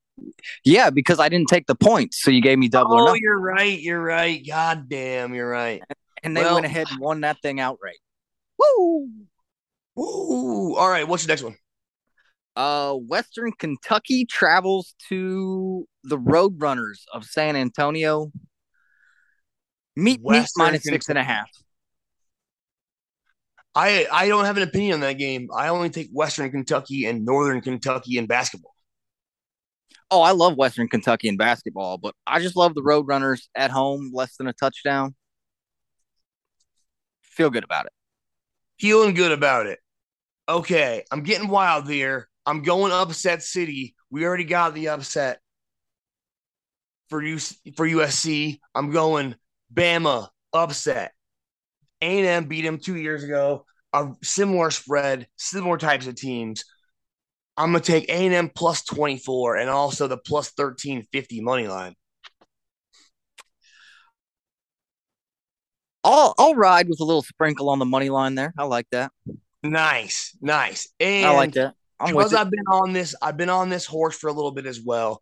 Yeah, 0.65 0.91
because 0.91 1.21
I 1.21 1.29
didn't 1.29 1.49
take 1.49 1.67
the 1.67 1.77
points, 1.77 2.21
so 2.21 2.33
you 2.33 2.43
gave 2.43 2.59
me 2.59 2.69
double. 2.69 3.09
Oh, 3.09 3.15
you're 3.15 3.39
right. 3.39 3.79
You're 3.79 4.03
right. 4.03 4.45
God 4.45 4.89
damn, 4.89 5.33
you're 5.33 5.49
right. 5.49 5.81
And 6.23 6.37
they 6.37 6.43
well, 6.43 6.55
went 6.55 6.67
ahead 6.67 6.89
and 6.91 7.01
won 7.01 7.21
that 7.21 7.41
thing 7.43 7.61
outright. 7.61 7.99
Woo! 8.59 9.09
Woo! 9.95 10.75
All 10.77 10.89
right, 10.89 11.07
what's 11.07 11.25
your 11.25 11.29
next 11.29 11.43
one? 11.43 11.57
Uh, 12.57 12.95
Western 12.95 13.53
Kentucky 13.53 14.25
travels 14.25 14.95
to 15.09 15.87
the 16.03 16.19
Roadrunners 16.19 17.03
of 17.13 17.25
San 17.25 17.55
Antonio. 17.55 18.33
Meet 19.95 20.21
Western 20.23 20.43
meet 20.43 20.67
minus 20.67 20.83
six 20.85 21.09
and 21.09 21.19
a 21.19 21.23
half. 21.23 21.49
I 23.75 24.09
I 24.11 24.27
don't 24.27 24.45
have 24.45 24.57
an 24.57 24.65
opinion 24.65 24.95
on 24.95 25.01
that 25.01 25.19
game. 25.19 25.49
I 25.55 25.69
only 25.69 25.91
take 25.91 26.09
Western 26.13 26.51
Kentucky 26.51 27.07
and 27.07 27.25
Northern 27.25 27.61
Kentucky 27.61 28.19
in 28.19 28.27
basketball. 28.27 28.75
Oh, 30.11 30.23
I 30.23 30.33
love 30.33 30.57
Western 30.57 30.89
Kentucky 30.89 31.29
in 31.29 31.37
basketball, 31.37 31.99
but 31.99 32.15
I 32.27 32.41
just 32.41 32.57
love 32.57 32.75
the 32.75 32.83
Roadrunners 32.83 33.43
at 33.55 33.71
home, 33.71 34.11
less 34.13 34.37
than 34.37 34.49
a 34.49 34.53
touchdown. 34.53 35.15
Feel 37.39 37.51
good 37.51 37.63
about 37.63 37.87
it. 37.87 37.93
Feeling 38.81 39.15
good 39.15 39.31
about 39.31 39.67
it. 39.67 39.79
Okay, 40.49 41.05
I'm 41.13 41.23
getting 41.23 41.47
wild 41.47 41.89
here. 41.89 42.29
I'm 42.45 42.63
going 42.63 42.91
upset 42.91 43.45
city. 43.45 43.95
We 44.11 44.25
already 44.25 44.43
got 44.43 44.75
the 44.75 44.89
upset 44.89 45.39
for 47.09 47.23
you 47.23 47.39
for 47.39 47.87
USC. 47.87 48.59
I'm 48.75 48.91
going 48.91 49.37
Bama 49.73 50.29
upset. 50.53 51.13
A&M 52.03 52.47
beat 52.47 52.65
him 52.65 52.79
two 52.79 52.97
years 52.97 53.23
ago. 53.23 53.65
A 53.93 54.09
similar 54.25 54.73
spread, 54.73 55.29
similar 55.37 55.79
types 55.79 56.09
of 56.09 56.17
teams. 56.17 56.65
I'm 57.57 57.71
gonna 57.71 57.85
take 57.85 58.09
A&M 58.09 58.51
plus 58.53 58.83
24 58.83 59.59
and 59.59 59.71
also 59.71 60.09
the 60.09 60.19
plus 60.19 60.51
1350 60.57 61.41
money 61.41 61.69
line. 61.69 61.95
I'll 66.05 66.35
I'll 66.39 66.55
ride 66.55 66.89
with 66.89 67.01
a 67.01 67.05
little 67.05 67.23
sprinkle 67.23 67.71
on 67.71 67.79
the 67.79 67.85
money 67.85 68.11
line 68.11 68.35
there. 68.35 68.53
I 68.59 68.65
like 68.65 68.87
that. 68.93 69.13
Nice, 69.63 70.37
nice. 70.41 70.89
And 71.01 71.27
I 71.27 71.31
like 71.31 71.53
that. 71.55 71.75
I'm 72.01 72.15
because 72.15 72.35
I've 72.35 72.51
been 72.51 72.67
on 72.71 72.93
this, 72.93 73.15
I've 73.21 73.37
been 73.37 73.51
on 73.51 73.69
this 73.69 73.85
horse 73.85 74.17
for 74.17 74.29
a 74.29 74.33
little 74.33 74.53
bit 74.53 74.67
as 74.67 74.81
well. 74.81 75.21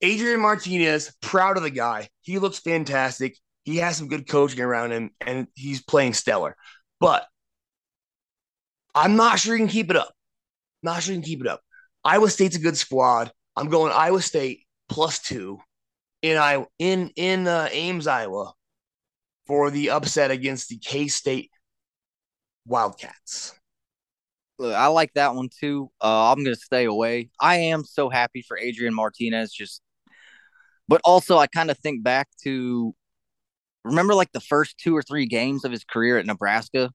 Adrian 0.00 0.40
Martinez, 0.40 1.14
proud 1.20 1.56
of 1.56 1.62
the 1.62 1.70
guy. 1.70 2.08
He 2.22 2.38
looks 2.38 2.58
fantastic. 2.58 3.36
He 3.64 3.76
has 3.78 3.96
some 3.96 4.08
good 4.08 4.28
coaching 4.28 4.60
around 4.60 4.92
him, 4.92 5.10
and 5.20 5.46
he's 5.54 5.82
playing 5.82 6.14
stellar. 6.14 6.56
But 7.00 7.26
I'm 8.94 9.16
not 9.16 9.38
sure 9.38 9.54
he 9.54 9.60
can 9.60 9.68
keep 9.68 9.90
it 9.90 9.96
up. 9.96 10.12
Not 10.82 11.02
sure 11.02 11.12
he 11.12 11.20
can 11.20 11.26
keep 11.26 11.40
it 11.40 11.46
up. 11.46 11.60
Iowa 12.04 12.30
State's 12.30 12.56
a 12.56 12.60
good 12.60 12.76
squad. 12.76 13.32
I'm 13.56 13.68
going 13.68 13.92
Iowa 13.92 14.20
State 14.22 14.66
plus 14.88 15.20
two 15.20 15.58
in 16.22 16.36
I 16.36 16.64
in 16.78 17.10
in 17.16 17.46
uh, 17.46 17.68
Ames, 17.70 18.06
Iowa, 18.06 18.52
for 19.52 19.70
the 19.70 19.90
upset 19.90 20.30
against 20.30 20.70
the 20.70 20.78
K 20.78 21.08
State 21.08 21.50
Wildcats. 22.64 23.52
Look, 24.58 24.74
I 24.74 24.86
like 24.86 25.12
that 25.12 25.34
one 25.34 25.50
too. 25.60 25.90
Uh, 26.02 26.32
I'm 26.32 26.42
going 26.42 26.56
to 26.56 26.60
stay 26.60 26.86
away. 26.86 27.28
I 27.38 27.56
am 27.56 27.84
so 27.84 28.08
happy 28.08 28.40
for 28.48 28.56
Adrian 28.56 28.94
Martinez. 28.94 29.52
Just, 29.52 29.82
but 30.88 31.02
also 31.04 31.36
I 31.36 31.48
kind 31.48 31.70
of 31.70 31.76
think 31.76 32.02
back 32.02 32.28
to 32.44 32.94
remember 33.84 34.14
like 34.14 34.32
the 34.32 34.40
first 34.40 34.78
two 34.78 34.96
or 34.96 35.02
three 35.02 35.26
games 35.26 35.66
of 35.66 35.70
his 35.70 35.84
career 35.84 36.16
at 36.16 36.24
Nebraska, 36.24 36.90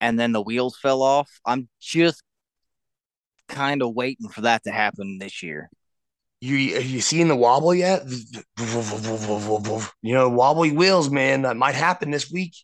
and 0.00 0.20
then 0.20 0.30
the 0.30 0.42
wheels 0.42 0.78
fell 0.80 1.02
off. 1.02 1.28
I'm 1.44 1.68
just 1.80 2.22
kind 3.48 3.82
of 3.82 3.92
waiting 3.92 4.28
for 4.28 4.42
that 4.42 4.62
to 4.62 4.70
happen 4.70 5.18
this 5.18 5.42
year. 5.42 5.68
You 6.40 6.56
you 6.56 7.00
seen 7.00 7.28
the 7.28 7.36
wobble 7.36 7.74
yet? 7.74 8.02
You 10.02 10.14
know, 10.14 10.28
wobbly 10.30 10.72
wheels, 10.72 11.10
man. 11.10 11.42
That 11.42 11.56
might 11.56 11.74
happen 11.74 12.10
this 12.10 12.30
week. 12.30 12.54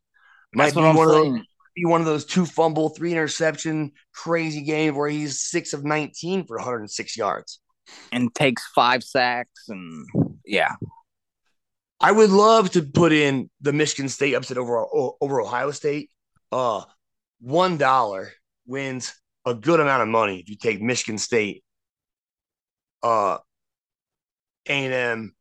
Might 0.55 0.73
That's 0.73 0.77
I'm 0.79 0.97
one 0.97 1.09
of 1.09 1.15
those, 1.15 1.41
be 1.75 1.85
one 1.85 2.01
of 2.01 2.07
those 2.07 2.25
two 2.25 2.47
fumble, 2.47 2.89
three 2.89 3.13
interception, 3.13 3.93
crazy 4.15 4.63
game 4.63 4.95
where 4.95 5.11
he's 5.11 5.43
six 5.43 5.75
of 5.75 5.85
19 5.85 6.47
for 6.47 6.57
106 6.57 7.17
yards. 7.17 7.61
And 8.11 8.35
takes 8.35 8.67
five 8.75 9.05
sacks 9.05 9.69
and 9.69 10.07
yeah. 10.45 10.75
I 12.01 12.13
would 12.13 12.31
love 12.31 12.71
to 12.73 12.83
put 12.83 13.13
in 13.13 13.51
the 13.61 13.73
Michigan 13.73 14.09
State 14.09 14.35
upset 14.35 14.59
over 14.59 14.85
over 15.21 15.41
Ohio 15.41 15.71
State. 15.71 16.11
Uh, 16.51 16.85
one 17.41 17.77
dollar 17.77 18.33
wins 18.67 19.15
a 19.45 19.55
good 19.55 19.81
amount 19.81 20.03
of 20.03 20.09
money 20.09 20.41
if 20.41 20.49
you 20.49 20.57
take 20.57 20.81
Michigan 20.83 21.19
State, 21.19 21.63
uh, 23.03 23.39
A 24.69 24.85
and 24.85 24.95
M, 24.95 25.35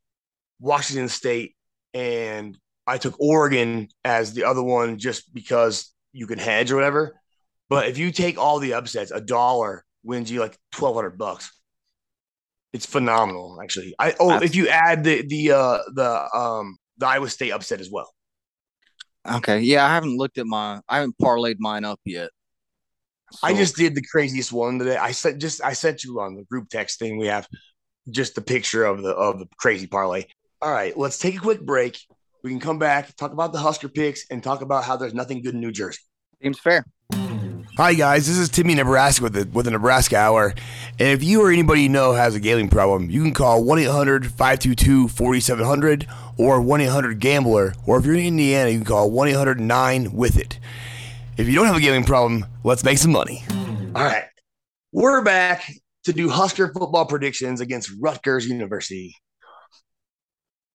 Washington 0.59 1.09
State, 1.09 1.55
and 1.93 2.57
I 2.87 2.97
took 2.97 3.19
Oregon 3.19 3.87
as 4.03 4.33
the 4.33 4.43
other 4.43 4.63
one 4.63 4.97
just 4.97 5.33
because 5.33 5.91
you 6.13 6.27
can 6.27 6.39
hedge 6.39 6.71
or 6.71 6.75
whatever. 6.75 7.19
But 7.69 7.87
if 7.87 7.97
you 7.97 8.11
take 8.11 8.37
all 8.37 8.59
the 8.59 8.73
upsets, 8.73 9.11
a 9.11 9.21
dollar 9.21 9.83
wins 10.03 10.31
you 10.31 10.39
like 10.39 10.57
twelve 10.71 10.95
hundred 10.95 11.17
bucks. 11.17 11.51
It's 12.73 12.85
phenomenal, 12.85 13.59
actually. 13.61 13.95
I 13.97 14.13
oh, 14.19 14.41
if 14.41 14.55
you 14.55 14.67
add 14.67 15.03
the 15.03 15.25
the 15.25 15.51
uh 15.51 15.79
the 15.93 16.37
um 16.37 16.77
the 16.97 17.07
Iowa 17.07 17.29
State 17.29 17.51
upset 17.51 17.79
as 17.79 17.89
well. 17.89 18.11
Okay. 19.29 19.59
Yeah, 19.59 19.85
I 19.85 19.89
haven't 19.89 20.17
looked 20.17 20.37
at 20.37 20.45
my 20.45 20.81
I 20.87 20.97
haven't 20.97 21.17
parlayed 21.17 21.55
mine 21.59 21.85
up 21.85 21.99
yet. 22.05 22.29
I 23.41 23.53
just 23.53 23.75
did 23.75 23.95
the 23.95 24.03
craziest 24.03 24.51
one 24.51 24.77
today. 24.77 24.97
I 24.97 25.11
sent 25.11 25.41
just 25.41 25.63
I 25.63 25.73
sent 25.73 26.03
you 26.03 26.19
on 26.19 26.35
the 26.35 26.43
group 26.43 26.69
text 26.69 26.99
thing. 26.99 27.17
We 27.17 27.27
have 27.27 27.47
just 28.09 28.35
the 28.35 28.41
picture 28.41 28.85
of 28.85 29.01
the 29.01 29.09
of 29.09 29.39
the 29.39 29.47
crazy 29.57 29.87
parlay. 29.87 30.25
All 30.61 30.71
right, 30.71 30.95
let's 30.97 31.17
take 31.17 31.35
a 31.35 31.39
quick 31.39 31.61
break. 31.61 31.99
We 32.43 32.51
can 32.51 32.59
come 32.59 32.77
back, 32.77 33.15
talk 33.15 33.31
about 33.31 33.53
the 33.53 33.59
Husker 33.59 33.89
picks, 33.89 34.25
and 34.29 34.43
talk 34.43 34.61
about 34.61 34.83
how 34.83 34.97
there's 34.97 35.13
nothing 35.13 35.41
good 35.41 35.55
in 35.55 35.61
New 35.61 35.71
Jersey. 35.71 35.99
seems 36.41 36.59
fair. 36.59 36.85
Hi 37.77 37.93
guys, 37.93 38.25
this 38.25 38.37
is 38.37 38.47
Timmy 38.47 38.73
Nebraska 38.73 39.23
with 39.23 39.33
the 39.33 39.45
with 39.51 39.65
the 39.65 39.71
Nebraska 39.71 40.15
Hour. 40.15 40.53
And 40.97 41.09
if 41.09 41.21
you 41.21 41.41
or 41.41 41.51
anybody 41.51 41.81
you 41.81 41.89
know 41.89 42.13
has 42.13 42.33
a 42.33 42.39
gambling 42.39 42.69
problem, 42.69 43.09
you 43.09 43.21
can 43.21 43.33
call 43.33 43.61
1-800-522-4700 43.63 46.07
or 46.37 46.61
1-800-GAMBLER. 46.61 47.73
Or 47.85 47.99
if 47.99 48.05
you're 48.05 48.15
in 48.15 48.25
Indiana, 48.25 48.69
you 48.69 48.77
can 48.77 48.85
call 48.85 49.11
1-800-9-WITH-IT. 49.11 50.57
If 51.37 51.49
you 51.49 51.55
don't 51.55 51.65
have 51.65 51.75
a 51.75 51.81
gambling 51.81 52.05
problem, 52.05 52.45
let's 52.63 52.85
make 52.85 52.97
some 52.97 53.11
money. 53.11 53.43
All 53.93 54.05
right, 54.05 54.23
we're 54.93 55.21
back 55.21 55.69
to 56.05 56.13
do 56.13 56.29
Husker 56.29 56.71
football 56.71 57.05
predictions 57.05 57.61
against 57.61 57.91
Rutgers 57.99 58.47
University. 58.47 59.15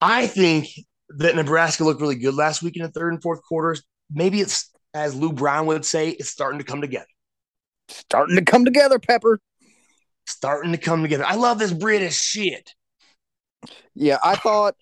I 0.00 0.26
think 0.26 0.68
that 1.10 1.36
Nebraska 1.36 1.84
looked 1.84 2.00
really 2.00 2.16
good 2.16 2.34
last 2.34 2.62
week 2.62 2.76
in 2.76 2.82
the 2.82 2.88
third 2.88 3.12
and 3.12 3.22
fourth 3.22 3.42
quarters. 3.42 3.82
Maybe 4.10 4.40
it's 4.40 4.70
as 4.94 5.14
Lou 5.14 5.32
Brown 5.32 5.66
would 5.66 5.84
say, 5.84 6.10
it's 6.10 6.30
starting 6.30 6.58
to 6.58 6.64
come 6.64 6.80
together. 6.80 7.06
Starting 7.88 8.36
to 8.36 8.44
come 8.44 8.64
together, 8.64 8.98
Pepper. 8.98 9.40
Starting 10.26 10.72
to 10.72 10.78
come 10.78 11.02
together. 11.02 11.24
I 11.24 11.34
love 11.34 11.58
this 11.58 11.72
British 11.72 12.16
shit. 12.16 12.74
Yeah, 13.94 14.18
I 14.22 14.36
thought 14.36 14.74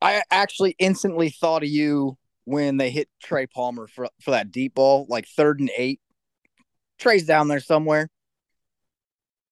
I 0.00 0.22
actually 0.30 0.76
instantly 0.78 1.30
thought 1.30 1.62
of 1.62 1.68
you 1.68 2.16
when 2.44 2.76
they 2.76 2.90
hit 2.90 3.08
Trey 3.22 3.46
Palmer 3.46 3.88
for 3.88 4.08
for 4.20 4.30
that 4.30 4.50
deep 4.50 4.74
ball, 4.74 5.06
like 5.08 5.26
third 5.26 5.60
and 5.60 5.70
eight. 5.76 6.00
Trey's 6.98 7.26
down 7.26 7.48
there 7.48 7.60
somewhere, 7.60 8.08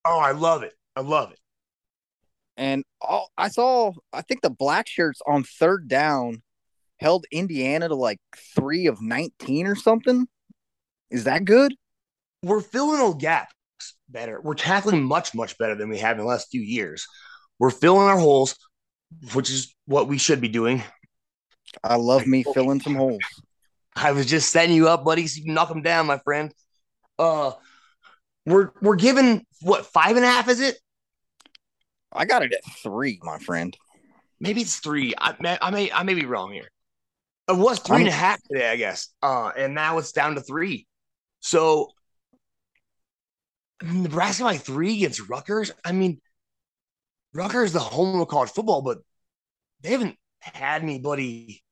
Oh, 0.05 0.19
I 0.19 0.31
love 0.31 0.63
it. 0.63 0.73
I 0.95 1.01
love 1.01 1.31
it. 1.31 1.39
and 2.57 2.83
all, 3.01 3.29
I 3.37 3.49
saw 3.49 3.91
I 4.13 4.21
think 4.21 4.41
the 4.41 4.49
black 4.49 4.87
shirts 4.87 5.21
on 5.27 5.43
third 5.43 5.87
down 5.87 6.41
held 6.99 7.25
Indiana 7.31 7.87
to 7.89 7.95
like 7.95 8.19
three 8.55 8.87
of 8.87 9.01
nineteen 9.01 9.67
or 9.67 9.75
something. 9.75 10.27
Is 11.09 11.25
that 11.25 11.45
good? 11.45 11.73
We're 12.43 12.61
filling 12.61 12.99
those 12.99 13.15
gaps 13.15 13.53
better. 14.09 14.39
We're 14.41 14.55
tackling 14.55 15.03
much, 15.03 15.33
much 15.35 15.57
better 15.57 15.75
than 15.75 15.89
we 15.89 15.97
have 15.99 16.17
in 16.17 16.23
the 16.23 16.29
last 16.29 16.47
few 16.51 16.61
years. 16.61 17.05
We're 17.59 17.71
filling 17.71 18.07
our 18.07 18.17
holes, 18.19 18.55
which 19.33 19.49
is 19.49 19.75
what 19.85 20.07
we 20.07 20.17
should 20.17 20.41
be 20.41 20.47
doing. 20.49 20.83
I 21.83 21.95
love 21.95 22.27
me 22.27 22.43
filling 22.43 22.81
some 22.81 22.95
holes. 22.95 23.21
I 23.95 24.11
was 24.11 24.25
just 24.27 24.51
setting 24.51 24.75
you 24.75 24.87
up, 24.89 25.03
buddy, 25.03 25.27
so 25.27 25.37
you 25.39 25.45
can 25.45 25.53
knock 25.53 25.69
them 25.69 25.81
down, 25.81 26.05
my 26.07 26.19
friend. 26.19 26.53
Uh 27.19 27.51
we're 28.45 28.71
we're 28.81 28.95
given 28.95 29.45
what 29.61 29.85
five 29.85 30.15
and 30.15 30.25
a 30.25 30.27
half 30.27 30.47
is 30.49 30.59
it? 30.59 30.77
I 32.11 32.25
got 32.25 32.43
it 32.43 32.53
at 32.53 32.61
three, 32.83 33.19
my 33.23 33.39
friend. 33.39 33.75
Maybe 34.39 34.61
it's 34.61 34.77
three. 34.77 35.13
I 35.17 35.35
may 35.39 35.57
I 35.61 35.69
may 35.71 35.91
I 35.91 36.03
may 36.03 36.13
be 36.13 36.25
wrong 36.25 36.51
here. 36.51 36.69
It 37.47 37.57
was 37.57 37.79
three 37.79 37.99
and 37.99 38.07
a 38.07 38.11
half 38.11 38.41
today, 38.43 38.69
I 38.69 38.75
guess. 38.75 39.09
Uh, 39.21 39.51
and 39.55 39.75
now 39.75 39.97
it's 39.99 40.11
down 40.11 40.35
to 40.35 40.41
three. 40.41 40.87
So 41.41 41.91
Nebraska 43.83 44.43
by 44.43 44.57
three 44.57 44.95
against 44.95 45.29
Rutgers. 45.29 45.71
I 45.83 45.91
mean, 45.91 46.19
Rutgers 47.33 47.67
is 47.67 47.73
the 47.73 47.79
home 47.79 48.19
of 48.19 48.27
college 48.27 48.49
football, 48.49 48.81
but 48.81 48.99
they 49.81 49.89
haven't 49.89 50.15
had 50.39 50.81
anybody 50.81 51.63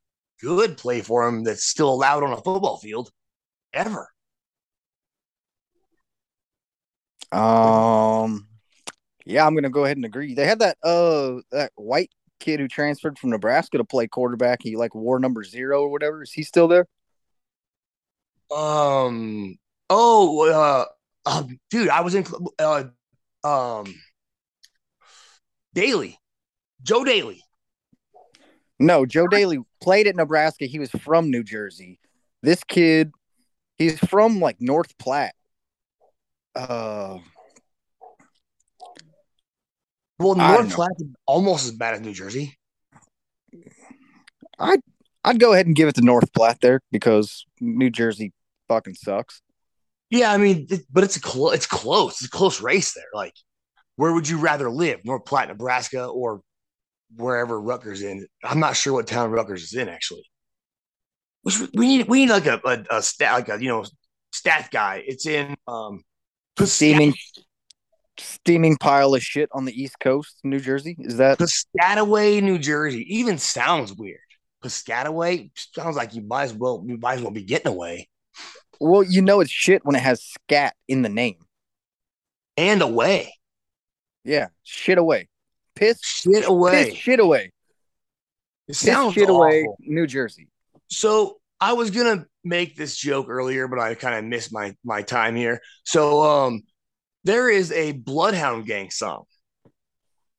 good 0.42 0.78
play 0.78 1.02
for 1.02 1.26
them 1.26 1.44
that's 1.44 1.64
still 1.64 1.90
allowed 1.92 2.24
on 2.24 2.34
a 2.34 2.38
football 2.38 2.78
field 2.78 3.10
ever. 3.74 4.10
Um, 7.34 8.48
yeah, 9.26 9.46
I'm 9.46 9.56
gonna 9.56 9.70
go 9.70 9.86
ahead 9.86 9.98
and 9.98 10.06
agree. 10.06 10.36
They 10.36 10.46
had 10.46 10.60
that 10.60 10.78
uh 10.84 11.42
that 11.52 11.72
white 11.76 12.12
kid 12.40 12.60
who 12.60 12.68
transferred 12.68 13.18
from 13.18 13.32
Nebraska 13.32 13.78
to 13.78 13.84
play 13.84 14.08
quarterback. 14.08 14.60
He 14.62 14.76
like 14.76 14.94
wore 14.94 15.20
number 15.20 15.44
zero 15.44 15.82
or 15.82 15.90
whatever. 15.90 16.24
Is 16.24 16.32
he 16.32 16.44
still 16.44 16.68
there? 16.68 16.88
Um. 18.56 19.58
Oh, 19.90 20.50
uh, 20.50 20.86
um, 21.30 21.60
dude, 21.70 21.90
I 21.90 22.02
was 22.02 22.16
in 22.16 22.26
uh, 22.60 22.86
um, 23.44 23.94
Daly, 25.74 26.20
Joe 26.82 27.04
Daly. 27.04 27.42
No, 28.80 29.06
Joe 29.06 29.28
Daly 29.28 29.60
played 29.82 30.08
at 30.08 30.16
Nebraska. 30.16 30.66
He 30.66 30.80
was 30.80 30.90
from 30.90 31.30
New 31.30 31.44
Jersey. 31.44 32.00
This 32.42 32.64
kid, 32.64 33.12
he's 33.78 34.00
from 34.00 34.40
like 34.40 34.58
North 34.60 34.98
Platte. 34.98 35.36
Uh, 36.56 37.20
Well, 40.20 40.36
North. 40.36 40.74
Platte 40.74 40.92
almost 41.26 41.66
as 41.66 41.72
bad 41.72 41.96
as 41.96 42.02
New 42.02 42.14
Jersey. 42.14 42.58
I'd 44.60 45.40
go 45.40 45.54
ahead 45.54 45.66
and 45.66 45.76
give 45.76 45.88
it 45.88 45.96
to 45.96 46.02
North 46.02 46.32
Platte 46.34 46.60
there 46.62 46.82
because 46.92 47.46
New 47.60 47.90
Jersey 47.90 48.32
fucking 48.68 48.96
sucks. 48.96 49.42
Yeah, 50.10 50.32
I 50.32 50.38
mean, 50.38 50.68
it, 50.70 50.82
but 50.92 51.04
it's 51.04 51.16
a 51.16 51.22
clo- 51.22 51.52
it's 51.52 51.66
close. 51.66 52.14
It's 52.22 52.26
a 52.26 52.30
close 52.30 52.62
race 52.62 52.94
there. 52.94 53.06
Like, 53.14 53.34
where 53.96 54.14
would 54.14 54.28
you 54.30 54.38
rather 54.38 54.70
live, 54.70 55.00
North 55.04 55.26
Platte, 55.26 55.48
Nebraska, 55.50 56.06
or 56.06 56.42
wherever 57.16 57.60
Rutgers 57.60 58.02
in? 58.02 58.28
I'm 58.44 58.60
not 58.60 58.76
sure 58.76 58.94
what 58.94 59.08
town 59.08 59.32
Rutgers 59.32 59.64
is 59.64 59.74
in 59.74 59.90
actually. 59.90 60.26
Which 61.42 61.60
we- 61.60 61.70
we 61.74 61.88
need 61.88 62.08
we 62.08 62.26
need 62.26 62.32
like 62.32 62.46
a, 62.46 62.62
a, 62.64 62.98
a 62.98 63.02
stat 63.02 63.34
like 63.34 63.50
a 63.50 63.62
you 63.62 63.70
know 63.70 63.84
stat 64.32 64.70
guy. 64.72 65.04
It's 65.06 65.26
in 65.26 65.56
um 65.68 66.04
Steaming, 66.60 67.14
steaming 68.18 68.78
pile 68.78 69.16
of 69.16 69.24
shit 69.24 69.50
on 69.54 69.66
the 69.66 69.74
East 69.82 69.96
Coast, 70.00 70.38
New 70.44 70.60
Jersey. 70.60 70.96
Is 71.00 71.18
that 71.18 71.40
Piscataway, 71.40 72.42
New 72.44 72.60
Jersey. 72.60 73.06
Even 73.18 73.38
sounds 73.38 73.94
weird. 73.94 74.20
Piscataway 74.64 75.50
sounds 75.76 75.96
like 75.96 76.14
you 76.16 76.22
might 76.22 76.44
as 76.44 76.54
well 76.54 76.84
you 76.86 76.98
might 76.98 77.16
as 77.16 77.22
well 77.22 77.32
be 77.32 77.44
getting 77.44 77.68
away 77.68 78.08
well? 78.80 79.04
You 79.04 79.22
know 79.22 79.40
it's 79.42 79.52
shit 79.52 79.84
when 79.86 79.96
it 79.96 80.02
has 80.02 80.24
scat 80.24 80.74
in 80.88 81.02
the 81.02 81.10
name. 81.10 81.36
and 82.58 82.82
away. 82.82 83.34
Yeah, 84.24 84.48
shit 84.64 84.98
away, 84.98 85.28
piss, 85.76 86.00
Shit 86.02 86.46
away. 86.48 86.86
piss 86.92 86.96
shit 86.96 87.20
away, 87.20 87.46
It 87.46 87.52
piss 88.68 88.80
sounds 88.80 89.16
shit 89.16 89.28
away, 89.30 89.64
awful. 89.64 89.78
New 89.82 90.08
Jersey. 90.08 90.48
So 90.88 91.40
I 91.60 91.74
was 91.74 91.92
gonna 91.92 92.26
make 92.44 92.76
this 92.76 92.96
joke 92.96 93.28
earlier, 93.30 93.68
but 93.68 93.80
I 93.80 93.96
kind 93.96 94.16
of 94.16 94.26
missed 94.26 94.54
my 94.54 94.76
my 94.84 95.02
time 95.02 95.36
here. 95.36 95.62
So 95.86 96.24
um, 96.24 96.62
there 97.24 97.50
is 97.50 97.72
a 97.72 97.94
Bloodhound 97.94 98.66
Gang 98.66 98.90
song 98.90 99.26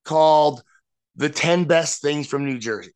called 0.04 0.62
"The 1.16 1.28
Ten 1.28 1.64
Best 1.64 2.02
Things 2.02 2.26
from 2.26 2.44
New 2.44 2.58
Jersey," 2.58 2.92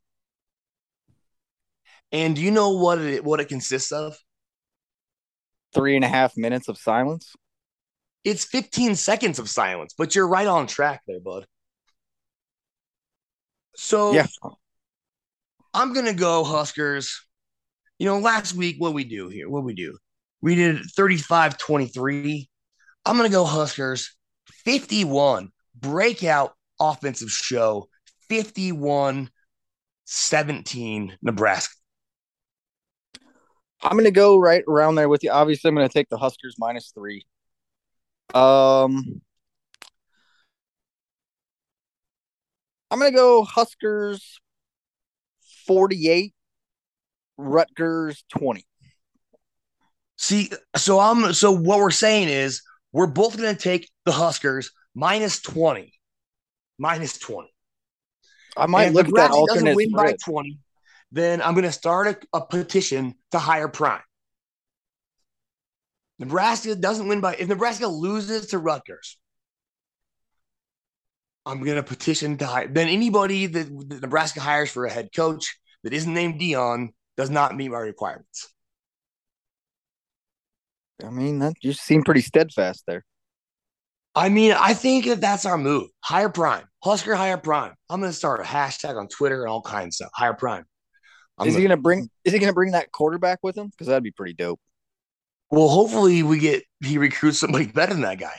and 2.13 2.37
do 2.37 2.43
you 2.43 2.51
know 2.51 2.71
what 2.71 2.99
it 3.01 3.25
what 3.25 3.41
it 3.41 3.49
consists 3.49 3.93
of? 3.93 4.17
Three 5.75 5.97
and 5.97 6.05
a 6.05 6.09
half 6.09 6.37
minutes 6.37 6.69
of 6.69 6.79
silence. 6.79 7.35
It's 8.25 8.45
15 8.45 8.95
seconds 8.95 9.39
of 9.39 9.49
silence, 9.49 9.95
but 9.97 10.15
you're 10.15 10.29
right 10.29 10.47
on 10.47 10.67
track 10.67 11.03
there, 11.07 11.21
bud. 11.21 11.47
So 13.77 14.15
Yeah, 14.15 14.27
I'm 15.73 15.93
gonna 15.93 16.15
go 16.15 16.45
Huskers. 16.45 17.28
You 17.99 18.07
know, 18.07 18.19
last 18.19 18.55
week 18.55 18.77
what 18.79 18.95
we 18.95 19.05
do 19.05 19.29
here, 19.29 19.49
what 19.49 19.65
we 19.65 19.75
do, 19.75 19.97
we 20.41 20.55
did 20.55 20.77
35-23. 20.97 22.47
I'm 23.05 23.17
gonna 23.17 23.29
go 23.29 23.45
Huskers 23.45 24.15
51 24.65 25.51
breakout 25.75 26.55
offensive 26.81 27.31
show 27.31 27.89
51 28.29 29.31
17 30.05 31.19
Nebraska. 31.23 31.75
I'm 33.83 33.93
going 33.93 34.05
to 34.05 34.11
go 34.11 34.39
right 34.39 34.65
around 34.67 34.97
there 34.97 35.09
with 35.09 35.23
you. 35.23 35.31
Obviously, 35.31 35.69
I'm 35.69 35.75
going 35.75 35.87
to 35.87 35.93
take 35.93 36.09
the 36.09 36.17
Huskers 36.17 36.57
minus 36.59 36.91
three. 36.93 37.25
Um, 38.35 39.21
I'm 42.91 42.99
going 42.99 43.13
to 43.13 43.17
go 43.17 43.45
Huskers 43.45 44.41
48, 45.67 46.35
Rutgers 47.39 48.25
20. 48.37 48.67
See, 50.17 50.51
so 50.77 50.99
I'm 50.99 51.33
so 51.33 51.53
what 51.53 51.79
we're 51.79 51.91
saying 51.91 52.29
is 52.29 52.63
we're 52.93 53.07
both 53.07 53.37
going 53.37 53.55
to 53.55 53.61
take 53.61 53.89
the 54.05 54.13
Huskers 54.13 54.73
minus 54.95 55.41
20. 55.41 55.93
Minus 56.79 57.19
20. 57.19 57.49
I 58.57 58.67
might 58.67 58.87
And 58.87 58.95
look 58.95 59.07
if 59.07 59.15
at 59.15 59.15
that 59.15 59.31
Nebraska 59.31 59.55
doesn't 59.55 59.77
win 59.77 59.93
by 59.93 60.17
20, 60.25 60.59
then 61.13 61.41
I'm 61.41 61.55
going 61.55 61.65
to 61.65 61.73
start 61.73 62.09
a, 62.09 62.37
a 62.37 62.45
petition 62.45 63.15
to 63.31 63.39
hire 63.39 63.69
prime. 63.69 64.01
Nebraska 66.19 66.75
doesn't 66.75 67.07
win 67.07 67.21
by 67.21 67.37
if 67.37 67.47
Nebraska 67.47 67.87
loses 67.87 68.49
to 68.49 68.59
Rutgers, 68.59 69.19
I'm 71.47 71.63
going 71.63 71.77
to 71.77 71.85
petition 71.85 72.37
to 72.39 72.47
hire. 72.47 72.67
Then 72.67 72.89
anybody 72.89 73.47
that, 73.47 73.89
that 73.89 74.03
Nebraska 74.03 74.41
hires 74.41 74.71
for 74.71 74.85
a 74.85 74.91
head 74.91 75.11
coach 75.15 75.57
that 75.85 75.93
isn't 75.93 76.13
named 76.13 76.41
Deion 76.41 76.89
does 77.19 77.29
not 77.29 77.55
meet 77.55 77.69
my 77.69 77.81
requirements. 77.81 78.49
I 81.05 81.11
mean, 81.11 81.41
that 81.41 81.55
you 81.61 81.73
seem 81.73 82.03
pretty 82.05 82.23
steadfast 82.23 82.85
there. 82.87 83.05
I 84.15 84.29
mean, 84.31 84.53
I 84.53 84.73
think 84.73 85.05
that 85.07 85.21
that's 85.21 85.45
our 85.45 85.59
move. 85.59 85.89
Hire 86.01 86.29
prime, 86.29 86.65
Husker 86.83 87.15
hire 87.15 87.37
prime. 87.37 87.75
I'm 87.91 88.01
going 88.01 88.11
to 88.11 88.17
start 88.17 88.41
a 88.41 88.45
hashtag 88.45 88.97
on 88.97 89.09
Twitter 89.09 89.43
and 89.43 89.51
all 89.51 89.61
kinds 89.63 89.95
of 89.95 90.07
stuff. 90.07 90.11
Hire 90.15 90.35
prime. 90.35 90.65
I'm 91.37 91.47
is 91.49 91.55
he 91.55 91.59
gonna- 91.61 91.69
going 91.69 91.79
to 91.79 91.83
bring? 91.83 92.11
Is 92.25 92.33
he 92.33 92.39
going 92.39 92.51
to 92.51 92.55
bring 92.55 92.73
that 92.73 92.91
quarterback 92.93 93.41
with 93.43 93.57
him? 93.57 93.69
Because 93.69 93.89
that'd 93.89 94.03
be 94.03 94.11
pretty 94.13 94.35
dope. 94.35 94.61
Well, 95.51 95.69
hopefully 95.69 96.23
we 96.23 96.39
get 96.39 96.63
he 96.83 96.99
recruits 96.99 97.39
somebody 97.41 97.67
better 97.67 97.93
than 97.93 98.03
that 98.03 98.19
guy. 98.19 98.37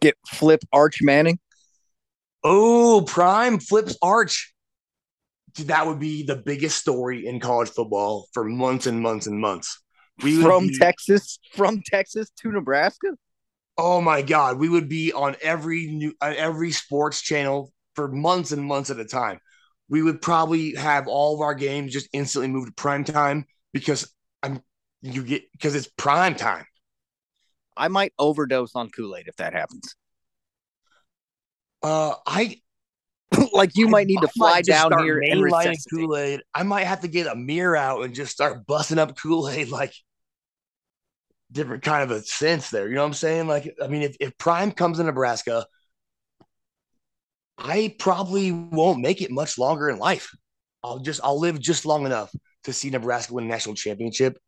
Get 0.00 0.16
Flip 0.26 0.62
Arch 0.72 0.98
Manning. 1.02 1.38
Oh, 2.44 3.02
prime 3.06 3.58
flips 3.60 3.96
arch. 4.00 4.54
That 5.56 5.86
would 5.86 5.98
be 5.98 6.22
the 6.22 6.36
biggest 6.36 6.78
story 6.78 7.26
in 7.26 7.40
college 7.40 7.70
football 7.70 8.28
for 8.32 8.44
months 8.44 8.86
and 8.86 9.00
months 9.00 9.26
and 9.26 9.40
months. 9.40 9.82
We 10.22 10.40
from 10.40 10.68
be- 10.68 10.78
Texas, 10.78 11.38
from 11.54 11.82
Texas 11.84 12.30
to 12.40 12.52
Nebraska. 12.52 13.12
Oh 13.78 14.00
my 14.00 14.22
God, 14.22 14.58
we 14.58 14.68
would 14.68 14.88
be 14.88 15.12
on 15.12 15.36
every 15.40 15.86
new 15.86 16.14
on 16.20 16.34
every 16.34 16.70
sports 16.70 17.22
channel 17.22 17.72
for 17.94 18.08
months 18.08 18.52
and 18.52 18.62
months 18.62 18.90
at 18.90 18.98
a 18.98 19.04
time. 19.04 19.38
We 19.88 20.02
would 20.02 20.20
probably 20.20 20.74
have 20.74 21.08
all 21.08 21.34
of 21.34 21.40
our 21.40 21.54
games 21.54 21.92
just 21.92 22.08
instantly 22.12 22.48
moved 22.48 22.68
to 22.68 22.74
prime 22.74 23.04
time 23.04 23.46
because 23.72 24.12
I'm 24.42 24.62
you 25.02 25.24
get 25.24 25.50
because 25.52 25.74
it's 25.74 25.88
prime 25.96 26.34
time. 26.34 26.64
I 27.76 27.88
might 27.88 28.12
overdose 28.18 28.76
on 28.76 28.90
Kool 28.90 29.16
Aid 29.16 29.28
if 29.28 29.36
that 29.36 29.54
happens. 29.54 29.96
Uh, 31.82 32.14
I 32.26 32.60
like 33.52 33.76
you 33.76 33.88
might 33.88 34.06
need 34.06 34.20
to 34.20 34.28
fly 34.28 34.62
down 34.62 34.92
here 35.02 35.22
and. 35.24 35.50
Kool 35.92 36.16
Aid. 36.16 36.42
I 36.54 36.62
might 36.62 36.84
have 36.84 37.00
to 37.00 37.08
get 37.08 37.26
a 37.26 37.34
mirror 37.34 37.76
out 37.76 38.04
and 38.04 38.14
just 38.14 38.32
start 38.32 38.66
busting 38.66 38.98
up 38.98 39.16
Kool 39.16 39.48
Aid 39.48 39.68
like 39.68 39.94
different 41.52 41.82
kind 41.82 42.02
of 42.02 42.10
a 42.10 42.22
sense 42.22 42.70
there. 42.70 42.88
You 42.88 42.94
know 42.94 43.02
what 43.02 43.08
I'm 43.08 43.14
saying? 43.14 43.46
Like, 43.46 43.74
I 43.82 43.88
mean, 43.88 44.02
if, 44.02 44.16
if 44.20 44.36
Prime 44.38 44.72
comes 44.72 44.98
to 44.98 45.04
Nebraska, 45.04 45.66
I 47.58 47.94
probably 47.98 48.52
won't 48.52 49.00
make 49.00 49.20
it 49.20 49.30
much 49.30 49.58
longer 49.58 49.88
in 49.90 49.98
life. 49.98 50.34
I'll 50.82 50.98
just 50.98 51.20
I'll 51.22 51.38
live 51.38 51.60
just 51.60 51.84
long 51.84 52.06
enough 52.06 52.34
to 52.64 52.72
see 52.72 52.90
Nebraska 52.90 53.34
win 53.34 53.44
a 53.44 53.48
national 53.48 53.74
championship. 53.74 54.38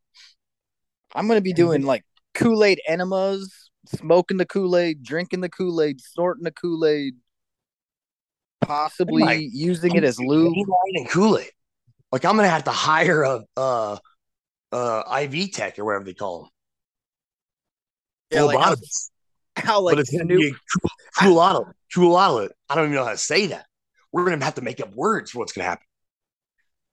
I'm 1.15 1.29
gonna 1.29 1.43
be 1.43 1.53
doing 1.53 1.83
like 1.83 2.05
Kool 2.35 2.65
Aid 2.65 2.81
enemas, 2.89 3.71
smoking 3.87 4.39
the 4.39 4.47
Kool 4.47 4.77
Aid, 4.77 5.03
drinking 5.03 5.41
the 5.41 5.51
Kool 5.51 5.83
Aid, 5.83 6.01
snorting 6.01 6.45
the 6.45 6.53
Kool 6.53 6.87
Aid, 6.87 7.17
possibly 8.67 9.23
might- 9.25 9.51
using 9.53 9.95
it 9.97 10.05
as 10.05 10.19
lube. 10.21 10.55
and 10.95 11.09
Kool 11.09 11.39
Aid. 11.39 11.51
Like 12.11 12.25
I'm 12.25 12.37
gonna 12.37 12.49
have 12.49 12.65
to 12.65 12.71
hire 12.71 13.23
a 13.23 13.45
uh 13.57 13.97
uh 14.73 15.19
IV 15.23 15.53
tech 15.53 15.79
or 15.79 15.85
whatever 15.85 16.05
they 16.05 16.15
call 16.15 16.43
them. 16.43 16.51
Yeah, 18.31 18.43
like 18.43 18.59
how, 18.59 18.75
how 19.57 19.81
like 19.83 19.97
but 19.97 20.01
it's 20.01 20.11
gonna 20.11 20.25
Snoop, 20.25 20.41
be 20.41 20.51
cool, 20.53 20.91
cool 21.19 21.41
out 21.41 21.57
of. 21.57 21.67
Cool 21.95 22.17
out 22.17 22.39
of 22.39 22.45
it. 22.47 22.53
I 22.71 22.75
don't 22.75 22.85
even 22.85 22.95
know 22.97 23.05
how 23.05 23.11
to 23.11 23.17
say 23.19 23.47
that. 23.49 23.67
We're 24.13 24.25
gonna 24.25 24.45
have 24.45 24.55
to 24.57 24.63
make 24.63 24.81
up 24.81 24.95
words 24.95 25.31
for 25.31 25.39
what's 25.41 25.53
gonna 25.53 25.69
happen. 25.69 25.87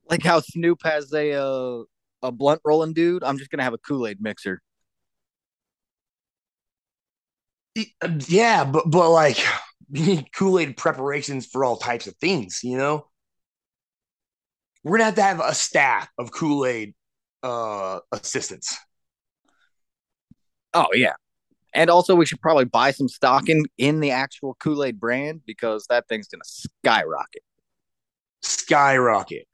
like 0.09 0.23
how 0.23 0.39
Snoop 0.41 0.79
has 0.83 1.11
a 1.13 1.33
uh, 1.41 1.83
a 2.21 2.31
blunt 2.31 2.61
rolling 2.65 2.93
dude. 2.93 3.23
I'm 3.23 3.37
just 3.37 3.49
gonna 3.51 3.63
have 3.63 3.73
a 3.73 3.77
Kool 3.77 4.07
Aid 4.07 4.21
mixer. 4.21 4.61
Uh, 7.77 8.09
Yeah, 8.27 8.63
but 8.65 8.89
but 8.89 9.09
like 9.11 9.37
you 9.89 10.05
need 10.05 10.33
Kool-Aid 10.33 10.77
preparations 10.77 11.45
for 11.45 11.63
all 11.63 11.77
types 11.77 12.07
of 12.07 12.15
things, 12.17 12.61
you 12.63 12.77
know? 12.77 13.07
We're 14.83 14.97
gonna 14.97 15.05
have 15.05 15.15
to 15.15 15.23
have 15.23 15.39
a 15.41 15.53
staff 15.53 16.09
of 16.17 16.31
Kool-Aid 16.31 16.95
uh 17.43 17.99
assistants. 18.11 18.77
Oh 20.73 20.87
yeah. 20.93 21.13
And 21.73 21.89
also 21.89 22.15
we 22.15 22.25
should 22.25 22.41
probably 22.41 22.65
buy 22.65 22.91
some 22.91 23.07
stock 23.07 23.49
in 23.49 23.65
in 23.77 23.99
the 23.99 24.11
actual 24.11 24.55
Kool-Aid 24.59 24.99
brand 24.99 25.41
because 25.45 25.85
that 25.89 26.07
thing's 26.07 26.27
gonna 26.27 26.43
skyrocket. 26.45 27.43
Skyrocket. 28.41 29.47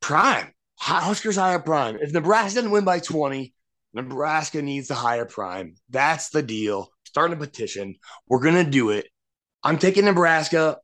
Prime. 0.00 0.52
Huskers 0.78 1.36
hire 1.36 1.58
prime. 1.58 1.98
If 2.00 2.12
Nebraska 2.12 2.56
doesn't 2.56 2.70
win 2.70 2.84
by 2.84 3.00
20, 3.00 3.52
Nebraska 3.92 4.62
needs 4.62 4.88
to 4.88 4.94
hire 4.94 5.26
prime. 5.26 5.74
That's 5.90 6.30
the 6.30 6.42
deal. 6.42 6.88
Starting 7.04 7.36
a 7.36 7.40
petition. 7.40 7.96
We're 8.28 8.40
gonna 8.40 8.64
do 8.64 8.90
it. 8.90 9.06
I'm 9.62 9.78
taking 9.78 10.04
Nebraska 10.04 10.78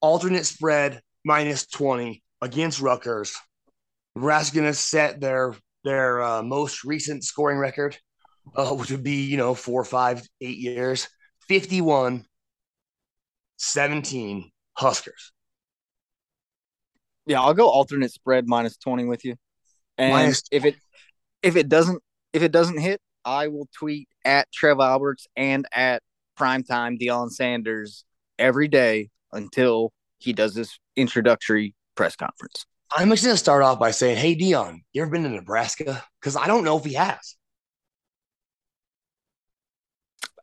alternate 0.00 0.46
spread 0.46 1.00
minus 1.24 1.66
20 1.66 2.22
against 2.40 2.80
Rutgers. 2.80 3.34
Nebraska 4.14 4.56
gonna 4.56 4.74
set 4.74 5.20
their 5.20 5.54
their 5.84 6.22
uh, 6.22 6.42
most 6.42 6.84
recent 6.84 7.24
scoring 7.24 7.58
record, 7.58 7.96
uh, 8.54 8.74
which 8.74 8.90
would 8.90 9.04
be 9.04 9.24
you 9.24 9.36
know 9.36 9.54
four, 9.54 9.84
five, 9.84 10.26
eight 10.40 10.58
years. 10.58 11.08
51 11.48 12.24
17 13.58 14.50
Huskers. 14.74 15.32
Yeah, 17.24 17.40
I'll 17.40 17.54
go 17.54 17.68
alternate 17.68 18.12
spread 18.12 18.46
minus 18.46 18.76
20 18.76 19.04
with 19.04 19.24
you. 19.24 19.36
And 19.98 20.12
Minus 20.12 20.42
if 20.50 20.64
it 20.64 20.76
if 21.42 21.56
it 21.56 21.68
doesn't 21.68 22.02
if 22.32 22.42
it 22.42 22.52
doesn't 22.52 22.78
hit, 22.78 23.00
I 23.24 23.48
will 23.48 23.68
tweet 23.76 24.08
at 24.24 24.50
Trev 24.52 24.78
Alberts 24.80 25.26
and 25.36 25.66
at 25.72 26.02
primetime 26.36 27.00
Deion 27.00 27.30
Sanders 27.30 28.04
every 28.38 28.68
day 28.68 29.10
until 29.32 29.92
he 30.18 30.32
does 30.32 30.54
this 30.54 30.78
introductory 30.96 31.74
press 31.94 32.16
conference. 32.16 32.66
I'm 32.96 33.10
just 33.10 33.24
gonna 33.24 33.36
start 33.36 33.62
off 33.62 33.78
by 33.78 33.90
saying, 33.90 34.16
"Hey, 34.16 34.36
Deion, 34.36 34.80
you 34.92 35.02
ever 35.02 35.10
been 35.10 35.24
to 35.24 35.28
Nebraska? 35.28 36.04
Because 36.20 36.36
I 36.36 36.46
don't 36.46 36.64
know 36.64 36.78
if 36.78 36.84
he 36.84 36.94
has. 36.94 37.36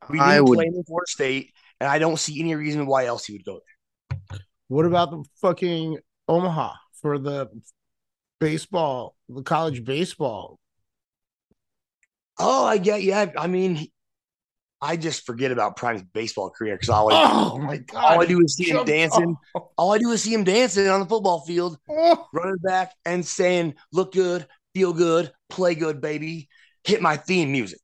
We 0.09 0.19
didn't 0.19 0.45
would 0.45 0.55
play 0.57 0.65
him 0.67 0.75
in 0.75 0.83
Florida 0.83 1.09
State, 1.09 1.53
and 1.79 1.89
I 1.89 1.99
don't 1.99 2.19
see 2.19 2.39
any 2.39 2.55
reason 2.55 2.85
why 2.85 3.05
else 3.05 3.25
he 3.25 3.33
would 3.33 3.45
go 3.45 3.61
there. 4.09 4.19
What 4.67 4.85
about 4.85 5.11
the 5.11 5.23
fucking 5.41 5.99
Omaha 6.27 6.73
for 7.01 7.17
the 7.17 7.49
baseball, 8.39 9.15
the 9.29 9.43
college 9.43 9.85
baseball? 9.85 10.59
Oh, 12.37 12.65
I 12.65 12.77
get, 12.77 13.03
yeah. 13.03 13.31
I 13.37 13.47
mean, 13.47 13.75
he- 13.75 13.91
I 14.85 14.97
just 14.97 15.25
forget 15.25 15.51
about 15.51 15.77
Prime's 15.77 16.03
baseball 16.03 16.49
career 16.49 16.75
because 16.75 16.89
all, 16.89 17.11
I- 17.13 17.23
Oh 17.31 17.57
my 17.57 17.77
god! 17.77 18.03
all 18.15 18.21
I 18.21 18.25
do 18.25 18.41
is 18.41 18.55
see 18.55 18.65
him 18.69 18.83
dancing. 18.83 19.37
off. 19.55 19.69
All 19.77 19.93
I 19.93 19.97
do 19.97 20.11
is 20.11 20.21
see 20.23 20.33
him 20.33 20.43
dancing 20.43 20.87
on 20.89 20.99
the 20.99 21.05
football 21.05 21.39
field, 21.45 21.77
Oh, 21.89 22.27
running 22.33 22.57
back 22.57 22.91
and 23.05 23.25
saying, 23.25 23.75
"Look 23.93 24.11
good, 24.13 24.45
feel 24.73 24.91
good, 24.91 25.31
play 25.49 25.73
good, 25.75 26.01
baby." 26.01 26.49
Hit 26.83 27.01
my 27.01 27.15
theme 27.15 27.51
music. 27.53 27.79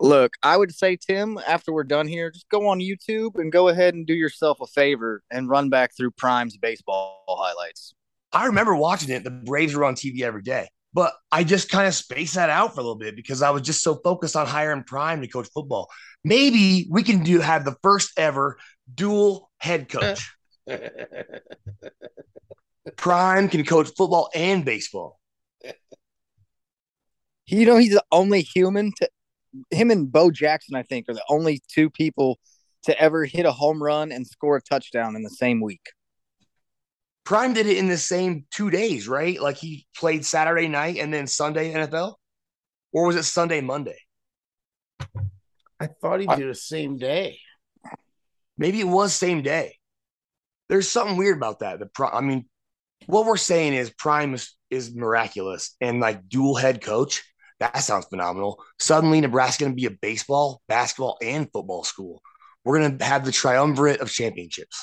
Look, 0.00 0.32
I 0.42 0.56
would 0.56 0.74
say, 0.74 0.96
Tim, 0.96 1.38
after 1.46 1.72
we're 1.72 1.84
done 1.84 2.08
here, 2.08 2.30
just 2.30 2.48
go 2.48 2.66
on 2.68 2.80
YouTube 2.80 3.36
and 3.36 3.52
go 3.52 3.68
ahead 3.68 3.94
and 3.94 4.06
do 4.06 4.14
yourself 4.14 4.60
a 4.60 4.66
favor 4.66 5.22
and 5.30 5.48
run 5.48 5.68
back 5.68 5.94
through 5.94 6.12
Prime's 6.12 6.56
baseball 6.56 7.22
highlights. 7.28 7.94
I 8.32 8.46
remember 8.46 8.74
watching 8.74 9.10
it. 9.10 9.24
The 9.24 9.30
Braves 9.30 9.74
were 9.74 9.84
on 9.84 9.94
TV 9.94 10.22
every 10.22 10.42
day, 10.42 10.68
but 10.92 11.14
I 11.30 11.44
just 11.44 11.70
kind 11.70 11.86
of 11.86 11.94
spaced 11.94 12.34
that 12.34 12.50
out 12.50 12.74
for 12.74 12.80
a 12.80 12.82
little 12.82 12.98
bit 12.98 13.16
because 13.16 13.42
I 13.42 13.50
was 13.50 13.62
just 13.62 13.82
so 13.82 13.96
focused 13.96 14.36
on 14.36 14.46
hiring 14.46 14.82
Prime 14.82 15.20
to 15.20 15.28
coach 15.28 15.48
football. 15.54 15.88
Maybe 16.24 16.86
we 16.90 17.02
can 17.02 17.22
do 17.22 17.40
have 17.40 17.64
the 17.64 17.76
first 17.82 18.12
ever 18.16 18.58
dual 18.92 19.50
head 19.58 19.88
coach. 19.88 20.30
Prime 22.96 23.48
can 23.48 23.64
coach 23.64 23.88
football 23.96 24.30
and 24.34 24.64
baseball. 24.64 25.18
You 27.46 27.66
know, 27.66 27.76
he's 27.76 27.92
the 27.92 28.04
only 28.12 28.42
human 28.42 28.92
to 28.98 29.08
him 29.70 29.90
and 29.90 30.10
Bo 30.10 30.30
Jackson, 30.30 30.76
I 30.76 30.82
think, 30.82 31.08
are 31.08 31.14
the 31.14 31.24
only 31.28 31.60
two 31.68 31.90
people 31.90 32.38
to 32.84 32.98
ever 33.00 33.24
hit 33.24 33.46
a 33.46 33.52
home 33.52 33.82
run 33.82 34.12
and 34.12 34.26
score 34.26 34.56
a 34.56 34.62
touchdown 34.62 35.16
in 35.16 35.22
the 35.22 35.30
same 35.30 35.60
week. 35.60 35.90
Prime 37.24 37.52
did 37.52 37.66
it 37.66 37.76
in 37.76 37.88
the 37.88 37.98
same 37.98 38.44
two 38.50 38.70
days, 38.70 39.06
right? 39.06 39.40
Like 39.40 39.56
he 39.56 39.86
played 39.96 40.24
Saturday 40.24 40.68
night 40.68 40.96
and 40.98 41.12
then 41.12 41.26
Sunday 41.26 41.72
NFL, 41.72 42.14
or 42.92 43.06
was 43.06 43.16
it 43.16 43.22
Sunday 43.24 43.60
Monday? 43.60 43.98
I 45.78 45.86
thought 45.86 46.20
he 46.20 46.28
I- 46.28 46.36
did 46.36 46.48
the 46.48 46.54
same 46.54 46.98
day. 46.98 47.38
Maybe 48.58 48.80
it 48.80 48.88
was 48.88 49.14
same 49.14 49.42
day. 49.42 49.76
There's 50.68 50.88
something 50.88 51.16
weird 51.16 51.36
about 51.36 51.60
that. 51.60 51.78
The 51.78 51.86
pro- 51.86 52.10
I 52.10 52.20
mean, 52.20 52.46
what 53.06 53.24
we're 53.24 53.38
saying 53.38 53.72
is 53.72 53.90
Prime 53.90 54.34
is, 54.34 54.54
is 54.68 54.94
miraculous 54.94 55.74
and 55.80 56.00
like 56.00 56.28
dual 56.28 56.56
head 56.56 56.82
coach. 56.82 57.24
That 57.58 57.78
sounds 57.78 58.06
phenomenal. 58.06 58.62
Suddenly, 58.78 59.20
Nebraska 59.20 59.64
going 59.64 59.72
to 59.72 59.76
be 59.76 59.86
a 59.86 59.90
baseball, 59.90 60.60
basketball, 60.68 61.16
and 61.22 61.48
football 61.52 61.84
school. 61.84 62.22
We're 62.64 62.78
going 62.78 62.98
to 62.98 63.04
have 63.04 63.24
the 63.24 63.32
triumvirate 63.32 64.00
of 64.00 64.10
championships. 64.10 64.78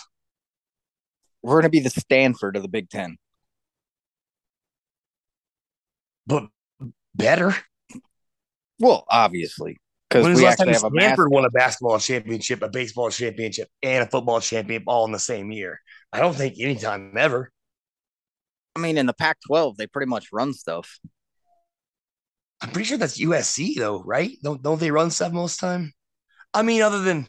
We're 1.47 1.61
going 1.61 1.63
to 1.63 1.69
be 1.69 1.79
the 1.79 1.89
Stanford 1.89 2.57
of 2.57 2.61
the 2.61 2.67
Big 2.67 2.89
Ten. 2.89 3.15
But 6.25 6.47
better. 7.15 7.55
Well, 8.79 9.05
obviously, 9.09 9.77
because 10.09 10.25
we 10.25 10.33
the 10.33 10.41
last 10.41 10.57
time 10.57 10.67
actually 10.67 10.83
have 10.83 10.93
a 10.93 10.99
Stanford 10.99 11.31
won 11.31 11.45
a 11.45 11.49
basketball 11.49 11.99
championship, 11.99 12.61
a 12.63 12.67
baseball 12.67 13.09
championship, 13.09 13.69
and 13.81 14.03
a 14.03 14.07
football 14.07 14.41
championship 14.41 14.83
all 14.87 15.05
in 15.05 15.13
the 15.13 15.19
same 15.19 15.49
year? 15.49 15.79
I 16.11 16.19
don't 16.19 16.35
think 16.35 16.55
anytime 16.59 17.13
ever. 17.17 17.49
I 18.75 18.79
mean, 18.79 18.97
in 18.97 19.05
the 19.05 19.13
Pac-12, 19.13 19.77
they 19.77 19.87
pretty 19.87 20.09
much 20.09 20.27
run 20.33 20.51
stuff. 20.51 20.99
I'm 22.59 22.71
pretty 22.71 22.89
sure 22.89 22.97
that's 22.97 23.21
USC 23.21 23.77
though, 23.77 24.03
right? 24.03 24.31
Don't 24.43 24.61
don't 24.61 24.81
they 24.81 24.91
run 24.91 25.11
stuff 25.11 25.31
most 25.31 25.61
time? 25.61 25.93
I 26.53 26.61
mean, 26.61 26.81
other 26.81 27.03
than 27.03 27.25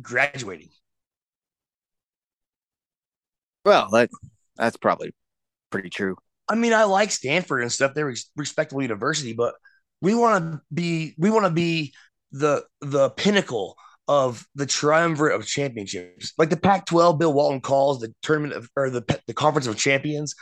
graduating. 0.00 0.68
Well, 3.64 3.88
that 3.90 4.10
that's 4.56 4.76
probably 4.76 5.14
pretty 5.70 5.90
true. 5.90 6.16
I 6.48 6.54
mean, 6.54 6.72
I 6.72 6.84
like 6.84 7.10
Stanford 7.10 7.62
and 7.62 7.72
stuff. 7.72 7.94
They're 7.94 8.10
a 8.10 8.16
respectable 8.36 8.82
university, 8.82 9.32
but 9.32 9.54
we 10.00 10.14
want 10.14 10.52
to 10.52 10.60
be 10.72 11.14
we 11.18 11.30
want 11.30 11.46
to 11.46 11.50
be 11.50 11.92
the 12.32 12.64
the 12.80 13.10
pinnacle 13.10 13.76
of 14.08 14.46
the 14.54 14.66
triumvirate 14.66 15.34
of 15.34 15.46
championships, 15.46 16.32
like 16.38 16.50
the 16.50 16.56
Pac-12. 16.56 17.18
Bill 17.18 17.32
Walton 17.32 17.60
calls 17.60 18.00
the 18.00 18.14
tournament 18.22 18.54
of, 18.54 18.70
or 18.76 18.90
the 18.90 19.02
the 19.26 19.34
conference 19.34 19.66
of 19.66 19.76
champions. 19.76 20.34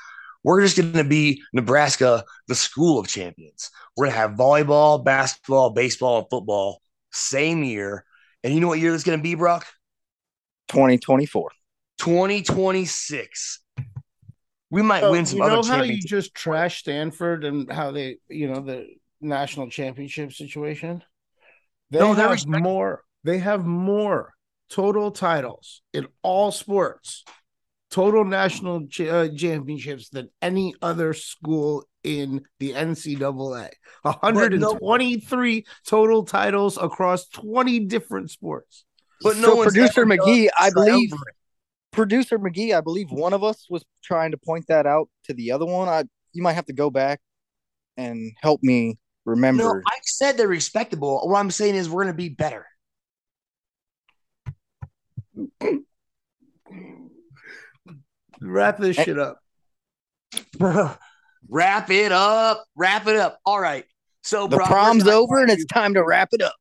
We're 0.42 0.60
just 0.60 0.76
going 0.76 0.92
to 0.92 1.04
be 1.04 1.42
Nebraska, 1.54 2.22
the 2.48 2.54
school 2.54 2.98
of 2.98 3.08
champions. 3.08 3.70
We're 3.96 4.06
going 4.06 4.14
to 4.14 4.20
have 4.20 4.30
volleyball, 4.32 5.02
basketball, 5.02 5.70
baseball, 5.70 6.18
and 6.18 6.26
football 6.30 6.82
same 7.12 7.64
year. 7.64 8.04
And 8.44 8.54
you 8.54 8.60
know 8.60 8.68
what 8.68 8.78
year 8.78 8.92
that's 8.92 9.02
going 9.04 9.18
to 9.18 9.22
be, 9.22 9.34
Brock? 9.34 9.66
2024. 10.68 11.50
2026. 11.98 13.60
We 14.70 14.82
might 14.82 15.00
So, 15.00 15.10
win 15.12 15.24
some 15.26 15.38
you 15.38 15.44
other 15.44 15.56
know 15.56 15.62
how 15.62 15.76
you 15.76 15.80
championships. 15.82 16.10
just 16.10 16.34
trash 16.34 16.80
Stanford 16.80 17.44
and 17.44 17.70
how 17.72 17.90
they, 17.92 18.18
you 18.28 18.48
know, 18.48 18.60
the 18.60 18.86
national 19.20 19.70
championship 19.70 20.32
situation. 20.32 21.02
They 21.90 22.00
No, 22.00 22.14
they're 22.14 22.24
have 22.24 22.32
respect- 22.32 22.62
more. 22.62 23.02
They 23.22 23.38
have 23.38 23.64
more 23.64 24.34
total 24.68 25.10
titles 25.10 25.80
in 25.94 26.08
all 26.22 26.50
sports, 26.52 27.24
total 27.90 28.24
national 28.24 28.86
ch- 28.88 29.00
uh, 29.02 29.28
championships 29.34 30.10
than 30.10 30.28
any 30.42 30.74
other 30.82 31.14
school 31.14 31.84
in 32.04 32.42
the 32.60 32.72
NCAA. 32.72 33.70
123 34.02 35.66
total 35.86 36.22
titles 36.24 36.76
across 36.76 37.26
20 37.28 37.80
different 37.80 38.30
sports. 38.30 38.84
But 39.22 39.38
no 39.38 39.54
so 39.54 39.62
producer 39.62 40.04
McGee, 40.04 40.48
I 40.58 40.70
believe 40.70 41.10
producer 41.90 42.38
McGee, 42.38 42.76
I 42.76 42.82
believe 42.82 43.10
one 43.10 43.32
of 43.32 43.42
us 43.42 43.66
was 43.70 43.84
trying 44.02 44.32
to 44.32 44.36
point 44.36 44.66
that 44.68 44.86
out 44.86 45.08
to 45.24 45.34
the 45.34 45.52
other 45.52 45.64
one. 45.64 45.88
I 45.88 46.04
you 46.32 46.42
might 46.42 46.52
have 46.52 46.66
to 46.66 46.72
go 46.74 46.90
back 46.90 47.20
and 47.96 48.32
help 48.40 48.62
me 48.62 48.98
remember. 49.24 49.62
No, 49.62 49.80
I 49.86 49.98
said 50.02 50.36
they're 50.36 50.46
respectable. 50.48 51.20
What 51.26 51.38
I'm 51.38 51.50
saying 51.50 51.76
is 51.76 51.88
we're 51.88 52.02
going 52.04 52.14
to 52.14 52.16
be 52.16 52.28
better. 52.28 52.66
Wrap 58.40 58.78
this 58.78 58.96
shit 58.96 59.18
up. 59.18 59.40
Wrap 61.48 61.90
it 61.90 62.12
up. 62.12 62.64
Wrap 62.74 63.06
it 63.06 63.16
up. 63.16 63.38
All 63.44 63.60
right. 63.60 63.84
So 64.22 64.46
the 64.46 64.56
Brock, 64.56 64.68
prom's 64.68 65.06
over 65.06 65.38
and 65.40 65.50
it's 65.50 65.66
time 65.66 65.94
to 65.94 66.02
wrap 66.02 66.30
it 66.32 66.42
up. 66.42 66.54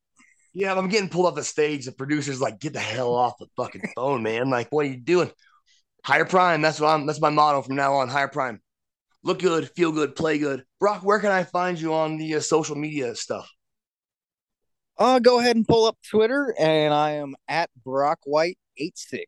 Yeah, 0.52 0.74
I'm 0.74 0.88
getting 0.88 1.08
pulled 1.08 1.26
off 1.26 1.34
the 1.34 1.42
stage. 1.42 1.86
The 1.86 1.92
producer's 1.92 2.40
like, 2.40 2.60
"Get 2.60 2.74
the 2.74 2.80
hell 2.80 3.14
off 3.14 3.38
the 3.38 3.46
fucking 3.56 3.82
phone, 3.96 4.22
man! 4.22 4.50
Like, 4.50 4.70
what 4.70 4.86
are 4.86 4.88
you 4.88 4.96
doing?" 4.96 5.30
Hire 6.04 6.26
prime. 6.26 6.60
That's 6.60 6.78
what 6.78 6.88
I'm. 6.88 7.06
That's 7.06 7.20
my 7.20 7.30
motto 7.30 7.62
from 7.62 7.74
now 7.74 7.94
on. 7.94 8.08
Hire 8.08 8.28
prime. 8.28 8.60
Look 9.24 9.40
good, 9.40 9.70
feel 9.70 9.90
good, 9.90 10.14
play 10.14 10.38
good. 10.38 10.64
Brock, 10.78 11.02
where 11.02 11.18
can 11.18 11.32
I 11.32 11.44
find 11.44 11.80
you 11.80 11.94
on 11.94 12.18
the 12.18 12.36
uh, 12.36 12.40
social 12.40 12.76
media 12.76 13.14
stuff? 13.14 13.50
Uh, 14.98 15.18
go 15.18 15.40
ahead 15.40 15.56
and 15.56 15.66
pull 15.66 15.86
up 15.86 15.96
Twitter, 16.08 16.54
and 16.58 16.92
I 16.92 17.12
am 17.12 17.34
at 17.48 17.70
Brock 17.82 18.20
White 18.24 18.58
86. 18.76 19.24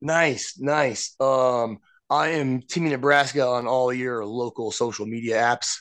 Nice, 0.00 0.58
nice. 0.58 1.14
Um, 1.20 1.78
I 2.10 2.28
am 2.30 2.60
Timmy 2.60 2.90
Nebraska 2.90 3.46
on 3.46 3.66
all 3.66 3.92
your 3.92 4.24
local 4.24 4.70
social 4.70 5.06
media 5.06 5.36
apps. 5.36 5.76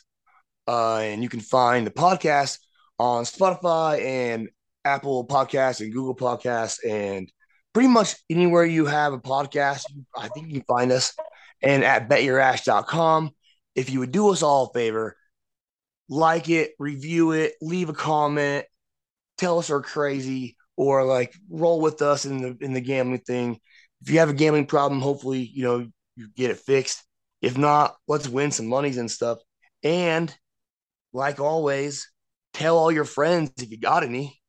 Uh, 0.68 0.98
and 0.98 1.22
you 1.22 1.28
can 1.28 1.42
find 1.42 1.86
the 1.86 1.92
podcast 1.92 2.60
on 2.98 3.26
Spotify 3.26 4.02
and 4.04 4.50
Apple 4.86 5.28
Podcasts 5.28 5.82
and 5.82 5.92
Google 5.92 6.16
Podcasts 6.16 6.78
and 6.88 7.30
pretty 7.74 7.90
much 7.90 8.16
anywhere 8.30 8.64
you 8.64 8.86
have 8.86 9.14
a 9.14 9.20
podcast, 9.20 9.84
I 10.16 10.30
think 10.30 10.48
you 10.48 10.54
can 10.54 10.64
find 10.64 10.92
us. 10.92 11.14
And 11.62 11.84
at 11.84 12.10
betyourash.com. 12.10 13.32
If 13.76 13.90
you 13.90 14.00
would 14.00 14.12
do 14.12 14.30
us 14.30 14.44
all 14.44 14.66
a 14.66 14.74
favor, 14.74 15.16
like 16.10 16.50
it, 16.50 16.74
review 16.78 17.32
it, 17.32 17.54
leave 17.62 17.90
a 17.90 17.94
comment, 17.94 18.66
tell 19.38 19.60
us 19.60 19.70
we're 19.70 19.82
crazy, 19.82 20.58
or 20.76 21.04
like 21.06 21.34
roll 21.50 21.82
with 21.82 22.02
us 22.02 22.26
in 22.26 22.42
the 22.42 22.58
in 22.62 22.74
the 22.74 22.82
gambling 22.82 23.22
thing. 23.22 23.60
If 24.02 24.12
you 24.12 24.20
have 24.20 24.30
a 24.30 24.34
gambling 24.34 24.68
problem, 24.68 25.02
hopefully, 25.02 25.40
you 25.40 25.64
know, 25.64 25.88
you 26.16 26.30
get 26.36 26.52
it 26.52 26.60
fixed. 26.60 27.04
If 27.42 27.58
not, 27.58 27.96
let's 28.08 28.28
win 28.28 28.52
some 28.52 28.68
monies 28.68 28.98
and 28.98 29.10
stuff. 29.10 29.40
And 29.84 30.34
like 31.12 31.40
always, 31.40 32.10
tell 32.54 32.78
all 32.78 32.92
your 32.92 33.06
friends 33.06 33.52
if 33.58 33.72
you 33.72 33.78
got 33.80 34.04
any. 34.04 34.40